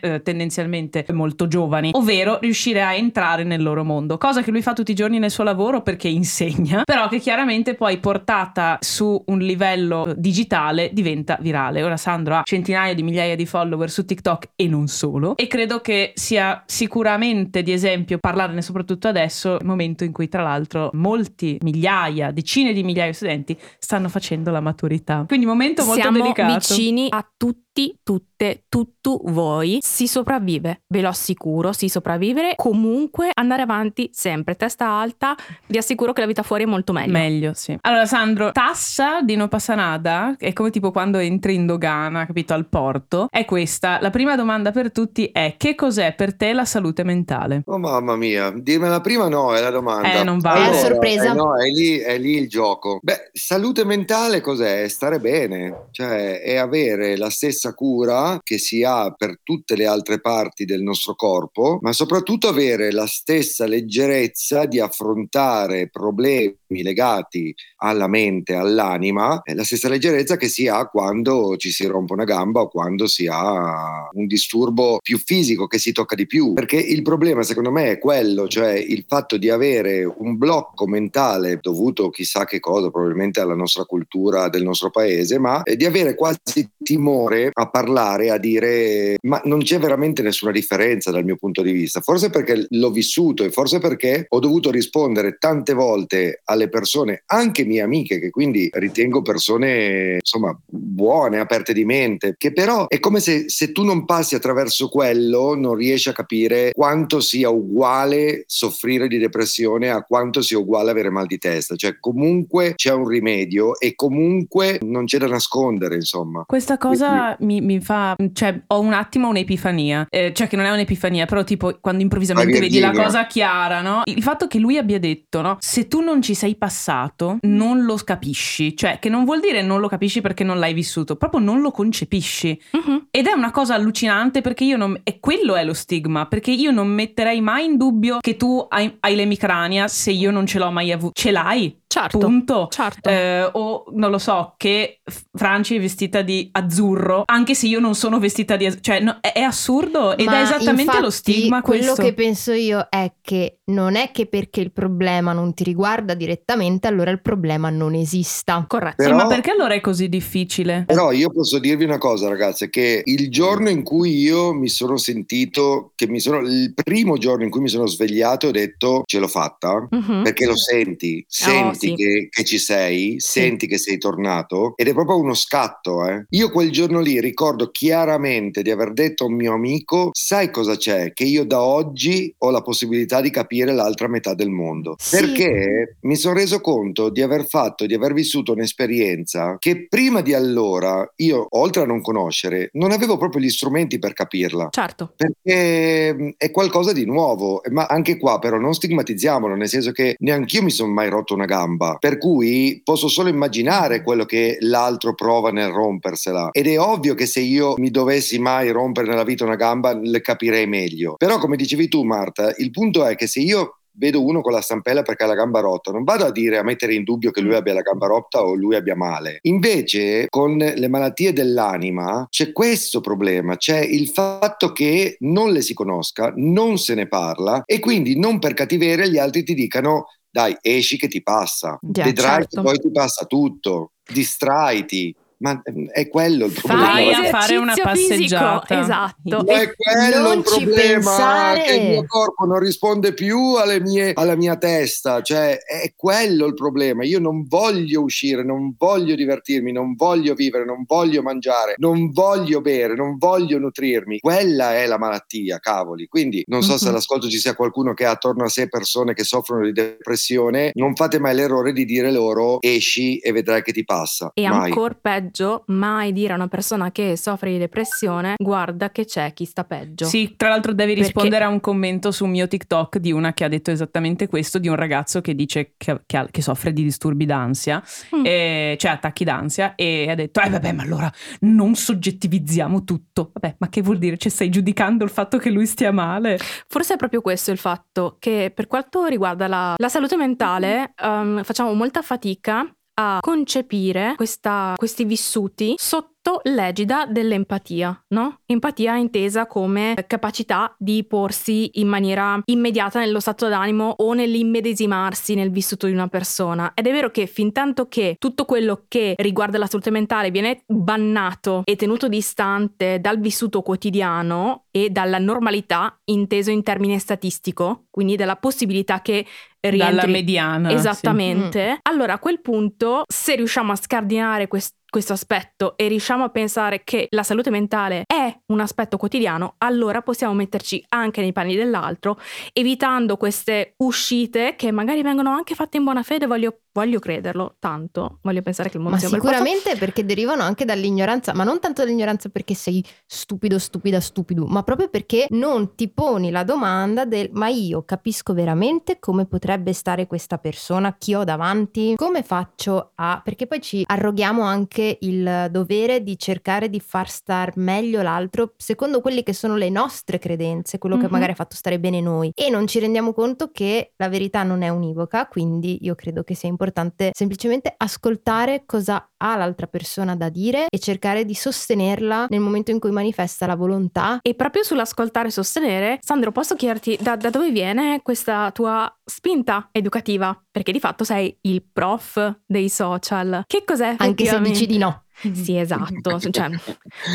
eh, 0.00 0.22
tendenzialmente 0.22 1.04
molto 1.12 1.48
giovani, 1.48 1.90
ovvero 1.92 2.38
riuscire 2.40 2.82
a 2.82 2.94
entrare 2.94 3.44
nel 3.44 3.62
loro 3.62 3.84
mondo, 3.84 4.18
cosa 4.18 4.42
che 4.42 4.50
lui 4.50 4.62
fa 4.62 4.72
tutti 4.72 4.92
i 4.92 4.94
giorni 4.94 5.18
nel 5.18 5.30
suo 5.30 5.44
lavoro 5.44 5.82
perché 5.82 6.08
insegna, 6.08 6.82
però 6.86 7.08
che 7.08 7.18
chiaramente 7.18 7.74
poi 7.74 7.98
portata 7.98 8.78
su 8.80 9.22
un 9.26 9.38
livello 9.38 10.12
digitale 10.16 10.90
diventa 10.92 11.36
virale. 11.40 11.82
Ora 11.82 11.96
Sandro 11.96 12.36
ha 12.36 12.42
centinaia 12.44 12.94
di 12.94 13.02
migliaia 13.02 13.36
di 13.36 13.46
follower 13.46 13.90
su 13.90 14.04
TikTok 14.04 14.50
e 14.56 14.68
non 14.68 14.86
solo, 14.86 15.36
e 15.36 15.46
credo 15.46 15.80
che 15.80 16.12
sia 16.14 16.62
sicuramente 16.66 17.62
di 17.62 17.72
esempio 17.72 18.18
parlarne 18.18 18.62
soprattutto 18.62 19.08
adesso, 19.08 19.56
il 19.60 19.66
momento 19.66 20.04
in 20.04 20.12
cui 20.12 20.28
tra 20.28 20.42
l'altro 20.42 20.90
molti 20.92 21.58
migliaia, 21.62 22.30
decine 22.30 22.72
di 22.72 22.82
migliaia 22.82 23.10
di 23.10 23.16
studenti 23.16 23.58
stanno 23.78 24.08
facendo 24.08 24.50
la 24.50 24.60
maturità. 24.60 25.24
Quindi 25.26 25.46
momento 25.46 25.84
molto 25.84 26.00
Siamo 26.00 26.18
delicato. 26.18 26.52
vicini 26.52 27.06
a 27.10 27.26
tutti, 27.36 27.64
tutte, 28.02 28.64
tutto 28.68 29.20
voi. 29.24 29.78
Si 29.80 30.06
sopravvive, 30.06 30.82
ve 30.88 31.00
lo 31.00 31.08
assicuro, 31.08 31.72
si 31.72 31.88
sopravvivere. 31.88 32.54
Comunque 32.56 33.30
andare 33.32 33.62
avanti 33.62 34.10
sempre, 34.12 34.56
testa 34.56 34.88
alta. 34.88 35.34
Vi 35.66 35.78
assicuro 35.78 36.12
che 36.12 36.20
la 36.22 36.26
vita 36.26 36.42
fuori 36.42 36.64
è 36.64 36.66
molto 36.66 36.92
meglio. 36.92 37.12
Meglio, 37.12 37.52
sì. 37.54 37.76
Allora, 37.82 38.06
Sandro, 38.06 38.52
tassa 38.52 39.20
di 39.20 39.36
no 39.36 39.48
passa 39.48 39.74
nada 39.74 40.34
è 40.38 40.52
come 40.52 40.70
tipo 40.70 40.90
quando 40.90 41.18
entri 41.18 41.54
in 41.54 41.66
dogana, 41.66 42.26
capito, 42.26 42.54
al 42.54 42.66
porto. 42.66 43.28
È 43.30 43.44
questa. 43.44 43.98
La 44.00 44.10
prima 44.10 44.36
domanda 44.36 44.72
per 44.72 44.90
tutti 44.90 45.30
è: 45.32 45.54
che 45.56 45.74
cos'è 45.74 46.14
per 46.14 46.34
te 46.34 46.52
la 46.52 46.64
salute 46.64 47.04
mentale? 47.04 47.62
Oh 47.66 47.78
mamma 47.78 48.16
mia, 48.16 48.50
dirmela 48.50 49.00
prima 49.00 49.28
no, 49.28 49.54
è 49.54 49.60
la 49.60 49.70
domanda. 49.70 50.12
Eh, 50.20 50.24
non 50.24 50.38
vale. 50.38 50.66
È 50.66 50.70
la 50.70 50.76
sorpresa. 50.76 51.30
eh, 51.30 51.34
no, 51.34 51.56
è 51.56 51.68
lì, 51.68 51.98
è 51.98 52.18
lì 52.18 52.36
il 52.36 52.48
gioco. 52.48 52.98
Beh, 53.02 53.30
salute 53.32 53.84
mentale 53.84 54.40
cos'è? 54.40 54.82
È 54.82 54.88
Stare 54.96 55.20
bene, 55.20 55.88
cioè 55.90 56.40
è 56.40 56.56
avere 56.56 57.18
la 57.18 57.28
stessa 57.28 57.65
cura 57.74 58.40
che 58.42 58.58
si 58.58 58.82
ha 58.82 59.12
per 59.12 59.40
tutte 59.42 59.76
le 59.76 59.86
altre 59.86 60.20
parti 60.20 60.64
del 60.64 60.82
nostro 60.82 61.14
corpo, 61.14 61.78
ma 61.80 61.92
soprattutto 61.92 62.48
avere 62.48 62.90
la 62.92 63.06
stessa 63.06 63.66
leggerezza 63.66 64.66
di 64.66 64.80
affrontare 64.80 65.88
problemi 65.88 66.56
legati 66.68 67.54
alla 67.78 68.08
mente, 68.08 68.54
all'anima, 68.54 69.42
è 69.42 69.54
la 69.54 69.64
stessa 69.64 69.88
leggerezza 69.88 70.36
che 70.36 70.48
si 70.48 70.68
ha 70.68 70.86
quando 70.86 71.56
ci 71.56 71.70
si 71.70 71.86
rompe 71.86 72.12
una 72.12 72.24
gamba 72.24 72.60
o 72.60 72.68
quando 72.68 73.06
si 73.06 73.26
ha 73.26 74.08
un 74.12 74.26
disturbo 74.26 74.98
più 75.02 75.18
fisico 75.18 75.66
che 75.66 75.78
si 75.78 75.92
tocca 75.92 76.14
di 76.14 76.26
più. 76.26 76.52
Perché 76.52 76.76
il 76.76 77.02
problema, 77.02 77.42
secondo 77.42 77.70
me, 77.70 77.92
è 77.92 77.98
quello, 77.98 78.48
cioè 78.48 78.72
il 78.72 79.04
fatto 79.06 79.36
di 79.36 79.50
avere 79.50 80.04
un 80.04 80.36
blocco 80.36 80.86
mentale 80.86 81.58
dovuto 81.60 82.10
chissà 82.10 82.44
che 82.44 82.60
cosa, 82.60 82.90
probabilmente 82.90 83.40
alla 83.40 83.54
nostra 83.54 83.84
cultura 83.84 84.48
del 84.48 84.62
nostro 84.62 84.90
paese, 84.90 85.38
ma 85.38 85.62
di 85.64 85.84
avere 85.84 86.14
quasi 86.14 86.68
timore 86.82 87.50
a 87.52 87.68
parlare, 87.68 88.30
a 88.30 88.38
dire 88.38 89.16
ma 89.22 89.40
non 89.44 89.60
c'è 89.60 89.78
veramente 89.78 90.22
nessuna 90.22 90.52
differenza 90.52 91.10
dal 91.10 91.24
mio 91.24 91.36
punto 91.36 91.62
di 91.62 91.72
vista. 91.72 92.00
Forse 92.00 92.30
perché 92.30 92.66
l'ho 92.70 92.90
vissuto 92.90 93.44
e 93.44 93.50
forse 93.50 93.78
perché 93.78 94.26
ho 94.28 94.38
dovuto 94.38 94.70
rispondere 94.70 95.36
tante 95.38 95.72
volte 95.72 96.40
alle 96.56 96.68
persone, 96.68 97.22
anche 97.26 97.64
mie 97.64 97.82
amiche, 97.82 98.18
che 98.18 98.30
quindi 98.30 98.68
ritengo 98.72 99.22
persone 99.22 100.14
insomma 100.14 100.56
buone, 100.66 101.38
aperte 101.38 101.72
di 101.72 101.84
mente, 101.84 102.34
che 102.36 102.52
però 102.52 102.86
è 102.88 102.98
come 102.98 103.20
se, 103.20 103.48
se 103.48 103.72
tu 103.72 103.84
non 103.84 104.04
passi 104.04 104.34
attraverso 104.34 104.88
quello 104.88 105.54
non 105.54 105.74
riesci 105.74 106.08
a 106.08 106.12
capire 106.12 106.72
quanto 106.72 107.20
sia 107.20 107.48
uguale 107.48 108.44
soffrire 108.46 109.08
di 109.08 109.18
depressione 109.18 109.90
a 109.90 110.02
quanto 110.02 110.42
sia 110.42 110.58
uguale 110.58 110.90
avere 110.90 111.10
mal 111.10 111.26
di 111.26 111.38
testa. 111.38 111.76
Cioè 111.76 111.98
comunque 112.00 112.74
c'è 112.74 112.92
un 112.92 113.06
rimedio 113.06 113.78
e 113.78 113.94
comunque 113.94 114.78
non 114.82 115.04
c'è 115.04 115.18
da 115.18 115.26
nascondere, 115.26 115.96
insomma. 115.96 116.44
Questa 116.46 116.78
cosa 116.78 117.36
mi, 117.40 117.60
mi 117.60 117.80
fa, 117.80 118.16
cioè 118.32 118.62
ho 118.66 118.80
un 118.80 118.92
attimo 118.92 119.28
un'epifania, 119.28 120.06
Eh, 120.10 120.32
cioè 120.32 120.46
che 120.46 120.56
non 120.56 120.64
è 120.64 120.70
un'epifania, 120.70 121.26
però 121.26 121.44
tipo 121.44 121.78
quando 121.80 122.02
improvvisamente 122.02 122.58
vedi 122.58 122.78
la 122.78 122.92
cosa 122.92 123.26
chiara, 123.26 123.80
no? 123.80 124.02
Il 124.04 124.22
fatto 124.22 124.46
che 124.46 124.58
lui 124.58 124.78
abbia 124.78 124.98
detto, 124.98 125.42
no? 125.42 125.56
Se 125.60 125.88
tu 125.88 126.00
non 126.00 126.22
ci 126.22 126.34
sei 126.34 126.45
sei 126.46 126.54
passato 126.54 127.38
non 127.42 127.84
lo 127.84 127.96
capisci, 127.96 128.76
cioè 128.76 128.98
che 129.00 129.08
non 129.08 129.24
vuol 129.24 129.40
dire 129.40 129.62
non 129.62 129.80
lo 129.80 129.88
capisci 129.88 130.20
perché 130.20 130.44
non 130.44 130.60
l'hai 130.60 130.74
vissuto, 130.74 131.16
proprio 131.16 131.40
non 131.40 131.60
lo 131.60 131.72
concepisci. 131.72 132.60
Mhm. 132.72 133.06
Ed 133.10 133.26
è 133.26 133.32
una 133.32 133.50
cosa 133.50 133.74
allucinante 133.74 134.40
perché 134.42 134.64
io 134.64 134.76
non. 134.76 135.00
E 135.02 135.18
quello 135.18 135.56
è 135.56 135.64
lo 135.64 135.74
stigma. 135.74 136.26
Perché 136.26 136.52
io 136.52 136.70
non 136.70 136.88
metterei 136.88 137.40
mai 137.40 137.64
in 137.64 137.76
dubbio 137.76 138.18
che 138.20 138.36
tu 138.36 138.64
hai, 138.68 138.94
hai 139.00 139.16
l'emicrania 139.16 139.88
se 139.88 140.12
io 140.12 140.30
non 140.30 140.46
ce 140.46 140.58
l'ho 140.58 140.70
mai 140.70 140.92
avuto. 140.92 141.12
Ce 141.14 141.30
l'hai, 141.30 141.74
Certo. 141.88 142.18
punto. 142.18 142.68
Certo. 142.70 143.08
Eh, 143.08 143.48
o 143.52 143.84
non 143.94 144.10
lo 144.10 144.18
so, 144.18 144.54
che 144.56 145.00
Franci 145.32 145.76
è 145.76 145.80
vestita 145.80 146.20
di 146.22 146.48
azzurro, 146.52 147.22
anche 147.24 147.54
se 147.54 147.66
io 147.68 147.80
non 147.80 147.94
sono 147.94 148.18
vestita 148.18 148.56
di 148.56 148.66
azzurro. 148.66 148.82
Cioè, 148.82 149.00
no, 149.00 149.18
è, 149.20 149.32
è 149.32 149.40
assurdo 149.40 150.16
ed 150.16 150.26
Ma 150.26 150.40
è 150.40 150.42
esattamente 150.42 150.92
lo 151.00 151.06
infatti 151.06 151.12
stigma 151.12 151.62
Quello 151.62 151.84
questo. 151.94 152.02
che 152.02 152.12
penso 152.14 152.52
io 152.52 152.86
è 152.90 153.12
che 153.22 153.58
non 153.66 153.96
è 153.96 154.10
che 154.12 154.26
perché 154.26 154.60
il 154.60 154.72
problema 154.72 155.32
non 155.32 155.54
ti 155.54 155.64
riguarda 155.64 156.14
direttamente, 156.14 156.86
allora 156.86 157.10
il 157.10 157.20
problema 157.22 157.70
non 157.70 157.94
esista. 157.94 158.64
Corretto. 158.68 159.02
Sì, 159.02 159.08
Però- 159.08 159.16
ma 159.22 159.26
perché 159.28 159.50
allora 159.52 159.74
è 159.74 159.80
così 159.80 160.08
difficile? 160.08 160.84
Però 160.86 161.12
io 161.12 161.30
posso 161.30 161.58
dirvi 161.58 161.84
una 161.84 161.98
cosa, 161.98 162.28
ragazze, 162.28 162.68
che 162.68 163.00
il 163.04 163.30
giorno 163.30 163.68
in 163.70 163.82
cui 163.82 164.18
io 164.18 164.52
mi 164.52 164.68
sono 164.68 164.96
sentito, 164.96 165.92
che 165.94 166.06
mi 166.08 166.20
sono, 166.20 166.40
il 166.40 166.74
primo 166.74 167.16
giorno 167.16 167.44
in 167.44 167.50
cui 167.50 167.60
mi 167.60 167.68
sono 167.68 167.86
svegliato 167.86 168.46
e 168.46 168.48
ho 168.48 168.52
detto 168.52 169.02
ce 169.06 169.18
l'ho 169.18 169.28
fatta, 169.28 169.86
Mhm. 169.90 170.22
perché 170.24 170.46
lo 170.46 170.56
senti, 170.56 171.24
senti 171.28 171.75
sì. 171.78 171.94
che, 171.94 172.28
che 172.30 172.44
ci 172.44 172.58
sei, 172.58 173.16
senti 173.18 173.66
che 173.66 173.78
sei 173.78 173.98
tornato 173.98 174.74
ed 174.76 174.88
è 174.88 174.92
proprio 174.92 175.18
uno 175.18 175.34
scatto. 175.34 176.06
eh. 176.06 176.24
Io 176.30 176.50
quel 176.50 176.70
giorno 176.70 177.00
lì 177.00 177.20
ricordo 177.20 177.70
chiaramente 177.70 178.62
di 178.62 178.70
aver 178.70 178.92
detto 178.92 179.24
a 179.24 179.26
un 179.28 179.34
mio 179.34 179.52
amico, 179.52 180.10
sai 180.12 180.50
cosa 180.50 180.76
c'è? 180.76 181.12
Che 181.12 181.24
io 181.24 181.44
da 181.44 181.62
oggi 181.62 182.32
ho 182.38 182.50
la 182.50 182.62
possibilità 182.62 183.20
di 183.20 183.30
capire 183.30 183.72
l'altra 183.72 184.08
metà 184.08 184.34
del 184.34 184.50
mondo. 184.50 184.94
Sì. 184.98 185.16
Perché 185.16 185.96
mi 186.02 186.16
sono 186.16 186.34
reso 186.34 186.60
conto 186.60 187.10
di 187.10 187.22
aver 187.22 187.46
fatto, 187.46 187.86
di 187.86 187.94
aver 187.94 188.12
vissuto 188.12 188.52
un'esperienza 188.52 189.56
che 189.58 189.86
prima 189.88 190.20
di 190.20 190.34
allora 190.34 191.08
io, 191.16 191.46
oltre 191.50 191.82
a 191.82 191.86
non 191.86 192.00
conoscere, 192.00 192.70
non 192.72 192.92
avevo 192.92 193.16
proprio 193.16 193.42
gli 193.42 193.50
strumenti 193.50 193.98
per 193.98 194.12
capirla 194.12 194.68
Certo. 194.70 195.12
perché 195.16 196.14
mh, 196.14 196.28
è 196.36 196.50
qualcosa 196.50 196.92
di 196.92 197.04
nuovo, 197.04 197.60
ma 197.70 197.86
anche 197.86 198.16
qua 198.18 198.38
però 198.38 198.58
non 198.58 198.74
stigmatizziamolo, 198.74 199.54
nel 199.54 199.68
senso 199.68 199.92
che 199.92 200.14
neanch'io 200.18 200.62
mi 200.62 200.70
sono 200.70 200.92
mai 200.92 201.08
rotto 201.08 201.34
una 201.34 201.44
gamba, 201.44 201.65
per 201.98 202.18
cui 202.18 202.80
posso 202.84 203.08
solo 203.08 203.28
immaginare 203.28 204.02
quello 204.02 204.24
che 204.24 204.56
l'altro 204.60 205.14
prova 205.14 205.50
nel 205.50 205.70
rompersela. 205.70 206.50
Ed 206.52 206.66
è 206.66 206.78
ovvio 206.78 207.14
che 207.14 207.26
se 207.26 207.40
io 207.40 207.74
mi 207.78 207.90
dovessi 207.90 208.38
mai 208.38 208.70
rompere 208.70 209.08
nella 209.08 209.24
vita 209.24 209.44
una 209.44 209.56
gamba 209.56 209.98
le 209.98 210.20
capirei 210.20 210.66
meglio, 210.66 211.14
però 211.16 211.38
come 211.38 211.56
dicevi 211.56 211.88
tu 211.88 212.02
Marta, 212.02 212.52
il 212.56 212.70
punto 212.70 213.04
è 213.04 213.14
che 213.16 213.26
se 213.26 213.40
io 213.40 213.78
vedo 213.98 214.24
uno 214.24 214.40
con 214.40 214.52
la 214.52 214.60
stampella 214.60 215.02
perché 215.02 215.24
ha 215.24 215.26
la 215.26 215.34
gamba 215.34 215.60
rotta, 215.60 215.90
non 215.90 216.04
vado 216.04 216.24
a 216.24 216.30
dire 216.30 216.58
a 216.58 216.62
mettere 216.62 216.94
in 216.94 217.02
dubbio 217.02 217.30
che 217.30 217.40
lui 217.40 217.54
abbia 217.54 217.74
la 217.74 217.80
gamba 217.80 218.06
rotta 218.06 218.44
o 218.44 218.54
lui 218.54 218.76
abbia 218.76 218.96
male. 218.96 219.38
Invece, 219.42 220.26
con 220.28 220.56
le 220.56 220.88
malattie 220.88 221.32
dell'anima 221.32 222.26
c'è 222.30 222.52
questo 222.52 223.00
problema, 223.00 223.56
c'è 223.56 223.80
il 223.80 224.08
fatto 224.08 224.72
che 224.72 225.16
non 225.20 225.52
le 225.52 225.62
si 225.62 225.74
conosca, 225.74 226.32
non 226.36 226.78
se 226.78 226.94
ne 226.94 227.08
parla 227.08 227.62
e 227.64 227.80
quindi 227.80 228.18
non 228.18 228.38
per 228.38 228.54
cattiveria 228.54 229.06
gli 229.06 229.18
altri 229.18 229.42
ti 229.42 229.54
dicano 229.54 230.06
dai, 230.36 230.54
esci 230.60 230.98
che 230.98 231.08
ti 231.08 231.22
passa, 231.22 231.78
Già, 231.80 232.04
vedrai 232.04 232.42
certo. 232.42 232.56
che 232.56 232.62
poi 232.62 232.78
ti 232.78 232.90
passa 232.90 233.24
tutto, 233.24 233.92
distraiti. 234.06 235.16
Ma 235.38 235.60
ehm, 235.64 235.90
è 235.90 236.08
quello 236.08 236.46
il 236.46 236.52
problema. 236.52 236.92
Vai 236.92 237.12
a 237.12 237.24
fare 237.24 237.56
una 237.56 237.74
fisico, 237.74 237.84
passeggiata. 237.88 238.80
esatto. 238.80 239.44
Ma 239.46 239.60
è 239.60 239.70
quello 239.74 240.22
Non 240.28 240.38
il 240.38 240.44
ci 240.46 240.64
problema 240.64 240.94
pensare. 240.94 241.62
che 241.62 241.74
il 241.74 241.88
mio 241.90 242.04
corpo 242.06 242.44
non 242.46 242.58
risponde 242.58 243.12
più 243.12 243.54
alle 243.56 243.80
mie- 243.80 244.12
alla 244.14 244.34
mia 244.34 244.56
testa, 244.56 245.20
cioè 245.20 245.58
è 245.58 245.92
quello 245.94 246.46
il 246.46 246.54
problema. 246.54 247.04
Io 247.04 247.18
non 247.20 247.44
voglio 247.46 248.02
uscire, 248.02 248.42
non 248.44 248.74
voglio 248.78 249.14
divertirmi, 249.14 249.72
non 249.72 249.94
voglio 249.94 250.32
vivere, 250.34 250.64
non 250.64 250.84
voglio 250.86 251.20
mangiare, 251.22 251.74
non 251.76 252.10
voglio 252.12 252.60
bere, 252.62 252.94
non 252.94 253.16
voglio 253.18 253.58
nutrirmi. 253.58 254.18
Quella 254.20 254.74
è 254.76 254.86
la 254.86 254.98
malattia, 254.98 255.58
cavoli. 255.58 256.06
Quindi 256.06 256.42
non 256.46 256.62
so 256.62 256.78
se 256.78 256.84
Mhm. 256.86 256.90
all'ascolto 256.92 257.28
ci 257.28 257.38
sia 257.38 257.54
qualcuno 257.54 257.92
che 257.92 258.06
ha 258.06 258.10
attorno 258.12 258.44
a 258.44 258.48
sé 258.48 258.68
persone 258.68 259.12
che 259.12 259.24
soffrono 259.24 259.64
di 259.66 259.72
depressione, 259.72 260.70
non 260.74 260.94
fate 260.94 261.18
mai 261.18 261.34
l'errore 261.34 261.72
di 261.72 261.84
dire 261.84 262.10
loro 262.10 262.58
esci 262.62 263.18
e 263.18 263.32
vedrai 263.32 263.62
che 263.62 263.72
ti 263.72 263.84
passa. 263.84 264.30
E 264.32 264.48
mai. 264.48 264.70
ancora 264.70 264.96
peggio, 265.00 265.24
mai 265.66 266.12
dire 266.12 266.32
a 266.32 266.36
una 266.36 266.48
persona 266.48 266.90
che 266.92 267.16
soffre 267.16 267.50
di 267.52 267.58
depressione, 267.58 268.34
guarda 268.36 268.90
che 268.90 269.04
c'è 269.04 269.32
chi 269.32 269.44
sta 269.44 269.64
peggio. 269.64 270.04
Sì, 270.06 270.34
tra 270.36 270.48
l'altro 270.48 270.72
devi 270.72 270.94
Perché- 270.94 271.06
rispondere 271.12 271.44
a 271.44 271.48
un 271.48 271.60
commento 271.60 272.10
su 272.10 272.24
un 272.24 272.30
mio 272.30 272.48
TikTok 272.48 272.98
di 272.98 273.12
una 273.12 273.32
che 273.34 273.44
ha 273.44 273.48
detto 273.48 273.70
esattamente 273.70 274.28
questo, 274.28 274.58
di 274.58 274.68
un 274.68 274.74
ragazzo 274.76 275.20
che 275.20 275.34
dice 275.34 275.74
che, 275.76 276.00
che 276.06 276.16
ha- 276.16 276.26
che 276.30 276.42
soffre 276.42 276.72
di 276.72 276.82
disturbi 276.82 277.24
d'ansia, 277.26 277.82
Mm. 278.14 278.24
e- 278.24 278.76
cioè 278.78 278.90
attacchi 278.92 279.24
d'ansia, 279.24 279.74
e 279.74 280.06
ha 280.10 280.14
detto, 280.14 280.40
eh 280.40 280.48
vabbè, 280.50 280.72
ma 280.72 280.82
allora 280.82 281.12
non 281.40 281.74
soggettivizziamo 281.74 282.84
tutto. 282.84 283.30
Vabbè, 283.32 283.56
ma 283.58 283.68
che 283.68 283.82
vuol 283.82 283.98
dire? 283.98 284.16
Cioè 284.16 284.30
stai 284.30 284.48
giudicando 284.48 285.04
il 285.04 285.10
fatto 285.10 285.38
che 285.38 285.50
lui 285.50 285.66
stia 285.66 285.92
male? 285.92 286.38
Forse 286.68 286.94
è 286.94 286.96
proprio 286.96 287.20
questo 287.20 287.50
il 287.50 287.58
fatto 287.58 288.16
che 288.18 288.52
per 288.54 288.66
quanto 288.66 289.06
riguarda 289.06 289.46
la, 289.48 289.74
la 289.76 289.88
salute 289.88 290.16
mentale 290.16 290.92
ehm, 291.00 291.42
facciamo 291.42 291.72
molta 291.74 292.02
fatica 292.02 292.66
a 292.98 293.18
concepire 293.20 294.14
questa- 294.16 294.74
questi 294.76 295.04
vissuti 295.04 295.74
sotto 295.76 296.40
l'egida 296.44 297.06
dell'empatia, 297.06 298.04
no? 298.08 298.40
Empatia 298.46 298.96
intesa 298.96 299.46
come 299.46 299.94
capacità 300.08 300.74
di 300.76 301.04
porsi 301.04 301.70
in 301.74 301.86
maniera 301.86 302.40
immediata 302.46 302.98
nello 302.98 303.20
stato 303.20 303.48
d'animo 303.48 303.94
o 303.98 304.12
nell'immedesimarsi 304.12 305.34
nel 305.34 305.50
vissuto 305.50 305.86
di 305.86 305.92
una 305.92 306.08
persona. 306.08 306.72
Ed 306.74 306.86
è 306.86 306.90
vero 306.90 307.10
che 307.10 307.26
fin 307.26 307.52
tanto 307.52 307.86
che 307.86 308.16
tutto 308.18 308.44
quello 308.44 308.84
che 308.88 309.14
riguarda 309.16 309.58
la 309.58 309.66
salute 309.66 309.90
mentale 309.90 310.32
viene 310.32 310.62
bannato 310.66 311.62
e 311.64 311.76
tenuto 311.76 312.08
distante 312.08 312.98
dal 312.98 313.20
vissuto 313.20 313.62
quotidiano 313.62 314.64
e 314.72 314.90
dalla 314.90 315.18
normalità 315.18 316.00
inteso 316.06 316.50
in 316.50 316.62
termine 316.62 316.98
statistico, 316.98 317.84
quindi 317.88 318.16
dalla 318.16 318.36
possibilità 318.36 319.00
che 319.00 319.24
rientri 319.70 319.94
Dalla 319.96 320.06
mediana. 320.08 320.68
sì. 320.70 320.74
Esattamente. 320.74 321.78
Allora 321.82 322.14
a 322.14 322.18
quel 322.18 322.40
punto, 322.40 323.02
se 323.06 323.34
riusciamo 323.34 323.72
a 323.72 323.76
scardinare 323.76 324.46
quest- 324.48 324.74
questo 324.96 325.12
aspetto 325.12 325.76
e 325.76 325.88
riusciamo 325.88 326.24
a 326.24 326.30
pensare 326.30 326.80
che 326.82 327.08
la 327.10 327.22
salute 327.22 327.50
mentale 327.50 328.04
è 328.06 328.34
un 328.46 328.60
aspetto 328.60 328.96
quotidiano, 328.96 329.56
allora 329.58 330.00
possiamo 330.00 330.32
metterci 330.32 330.82
anche 330.88 331.20
nei 331.20 331.34
panni 331.34 331.54
dell'altro, 331.54 332.18
evitando 332.54 333.18
queste 333.18 333.74
uscite 333.76 334.54
che 334.56 334.72
magari 334.72 335.02
vengono 335.02 335.32
anche 335.32 335.54
fatte 335.54 335.76
in 335.76 335.84
buona 335.84 336.02
fede, 336.02 336.26
voglio, 336.26 336.60
voglio 336.72 336.98
crederlo 336.98 337.56
tanto, 337.58 338.20
voglio 338.22 338.40
pensare 338.40 338.70
che 338.70 338.78
il 338.78 338.82
mondo 338.82 338.96
Ma 338.96 339.02
sia 339.06 339.14
sicuramente 339.14 339.76
perché 339.76 340.02
derivano 340.02 340.40
anche 340.40 340.64
dall'ignoranza, 340.64 341.34
ma 341.34 341.44
non 341.44 341.60
tanto 341.60 341.82
dall'ignoranza 341.82 342.30
perché 342.30 342.54
sei 342.54 342.82
stupido, 343.04 343.58
stupida, 343.58 344.00
stupido, 344.00 344.46
ma 344.46 344.62
proprio 344.62 344.88
perché 344.88 345.26
non 345.28 345.74
ti 345.74 345.90
poni 345.90 346.30
la 346.30 346.42
domanda 346.42 347.04
del 347.04 347.28
ma 347.32 347.48
io 347.48 347.84
capisco 347.84 348.32
veramente 348.32 348.98
come 348.98 349.26
potrebbe 349.26 349.74
stare 349.74 350.06
questa 350.06 350.38
persona, 350.38 350.96
chi 350.96 351.14
ho 351.14 351.22
davanti, 351.22 351.96
come 351.96 352.22
faccio 352.22 352.92
a... 352.94 353.20
perché 353.22 353.46
poi 353.46 353.60
ci 353.60 353.84
arroghiamo 353.86 354.40
anche 354.40 354.84
il 355.00 355.48
dovere 355.50 356.02
di 356.02 356.18
cercare 356.18 356.68
di 356.68 356.80
far 356.80 357.08
star 357.08 357.52
meglio 357.56 358.02
l'altro 358.02 358.54
secondo 358.56 359.00
quelli 359.00 359.22
che 359.22 359.32
sono 359.32 359.56
le 359.56 359.70
nostre 359.70 360.18
credenze, 360.18 360.78
quello 360.78 360.96
che 360.96 361.06
Mhm. 361.06 361.12
magari 361.12 361.32
ha 361.32 361.34
fatto 361.34 361.56
stare 361.56 361.78
bene 361.80 362.00
noi 362.00 362.30
e 362.34 362.50
non 362.50 362.66
ci 362.66 362.78
rendiamo 362.78 363.12
conto 363.12 363.50
che 363.50 363.92
la 363.96 364.08
verità 364.08 364.42
non 364.42 364.62
è 364.62 364.68
univoca, 364.68 365.26
quindi 365.28 365.78
io 365.82 365.94
credo 365.94 366.22
che 366.22 366.34
sia 366.34 366.48
importante 366.48 367.10
semplicemente 367.12 367.72
ascoltare 367.76 368.64
cosa 368.66 369.08
ha 369.18 369.36
l'altra 369.36 369.66
persona 369.66 370.14
da 370.16 370.28
dire 370.28 370.66
e 370.68 370.78
cercare 370.78 371.24
di 371.24 371.34
sostenerla 371.34 372.26
nel 372.28 372.40
momento 372.40 372.70
in 372.70 372.78
cui 372.78 372.90
manifesta 372.90 373.46
la 373.46 373.54
volontà. 373.56 374.18
E 374.22 374.34
proprio 374.34 374.62
sull'ascoltare 374.62 375.28
e 375.28 375.30
sostenere, 375.30 375.98
Sandro, 376.02 376.32
posso 376.32 376.54
chiederti 376.54 376.98
da, 377.00 377.16
da 377.16 377.30
dove 377.30 377.50
viene 377.50 378.00
questa 378.02 378.50
tua 378.52 378.92
spinta 379.04 379.68
educativa? 379.72 380.38
Perché 380.50 380.72
di 380.72 380.80
fatto 380.80 381.04
sei 381.04 381.36
il 381.42 381.62
prof 381.70 382.40
dei 382.44 382.68
social. 382.68 383.44
Che 383.46 383.62
cos'è? 383.64 383.94
Anche 383.98 384.26
se 384.26 384.40
dici 384.40 384.66
di 384.66 384.78
no. 384.78 385.02
Sì, 385.32 385.56
esatto. 385.56 386.18
Cioè, 386.30 386.48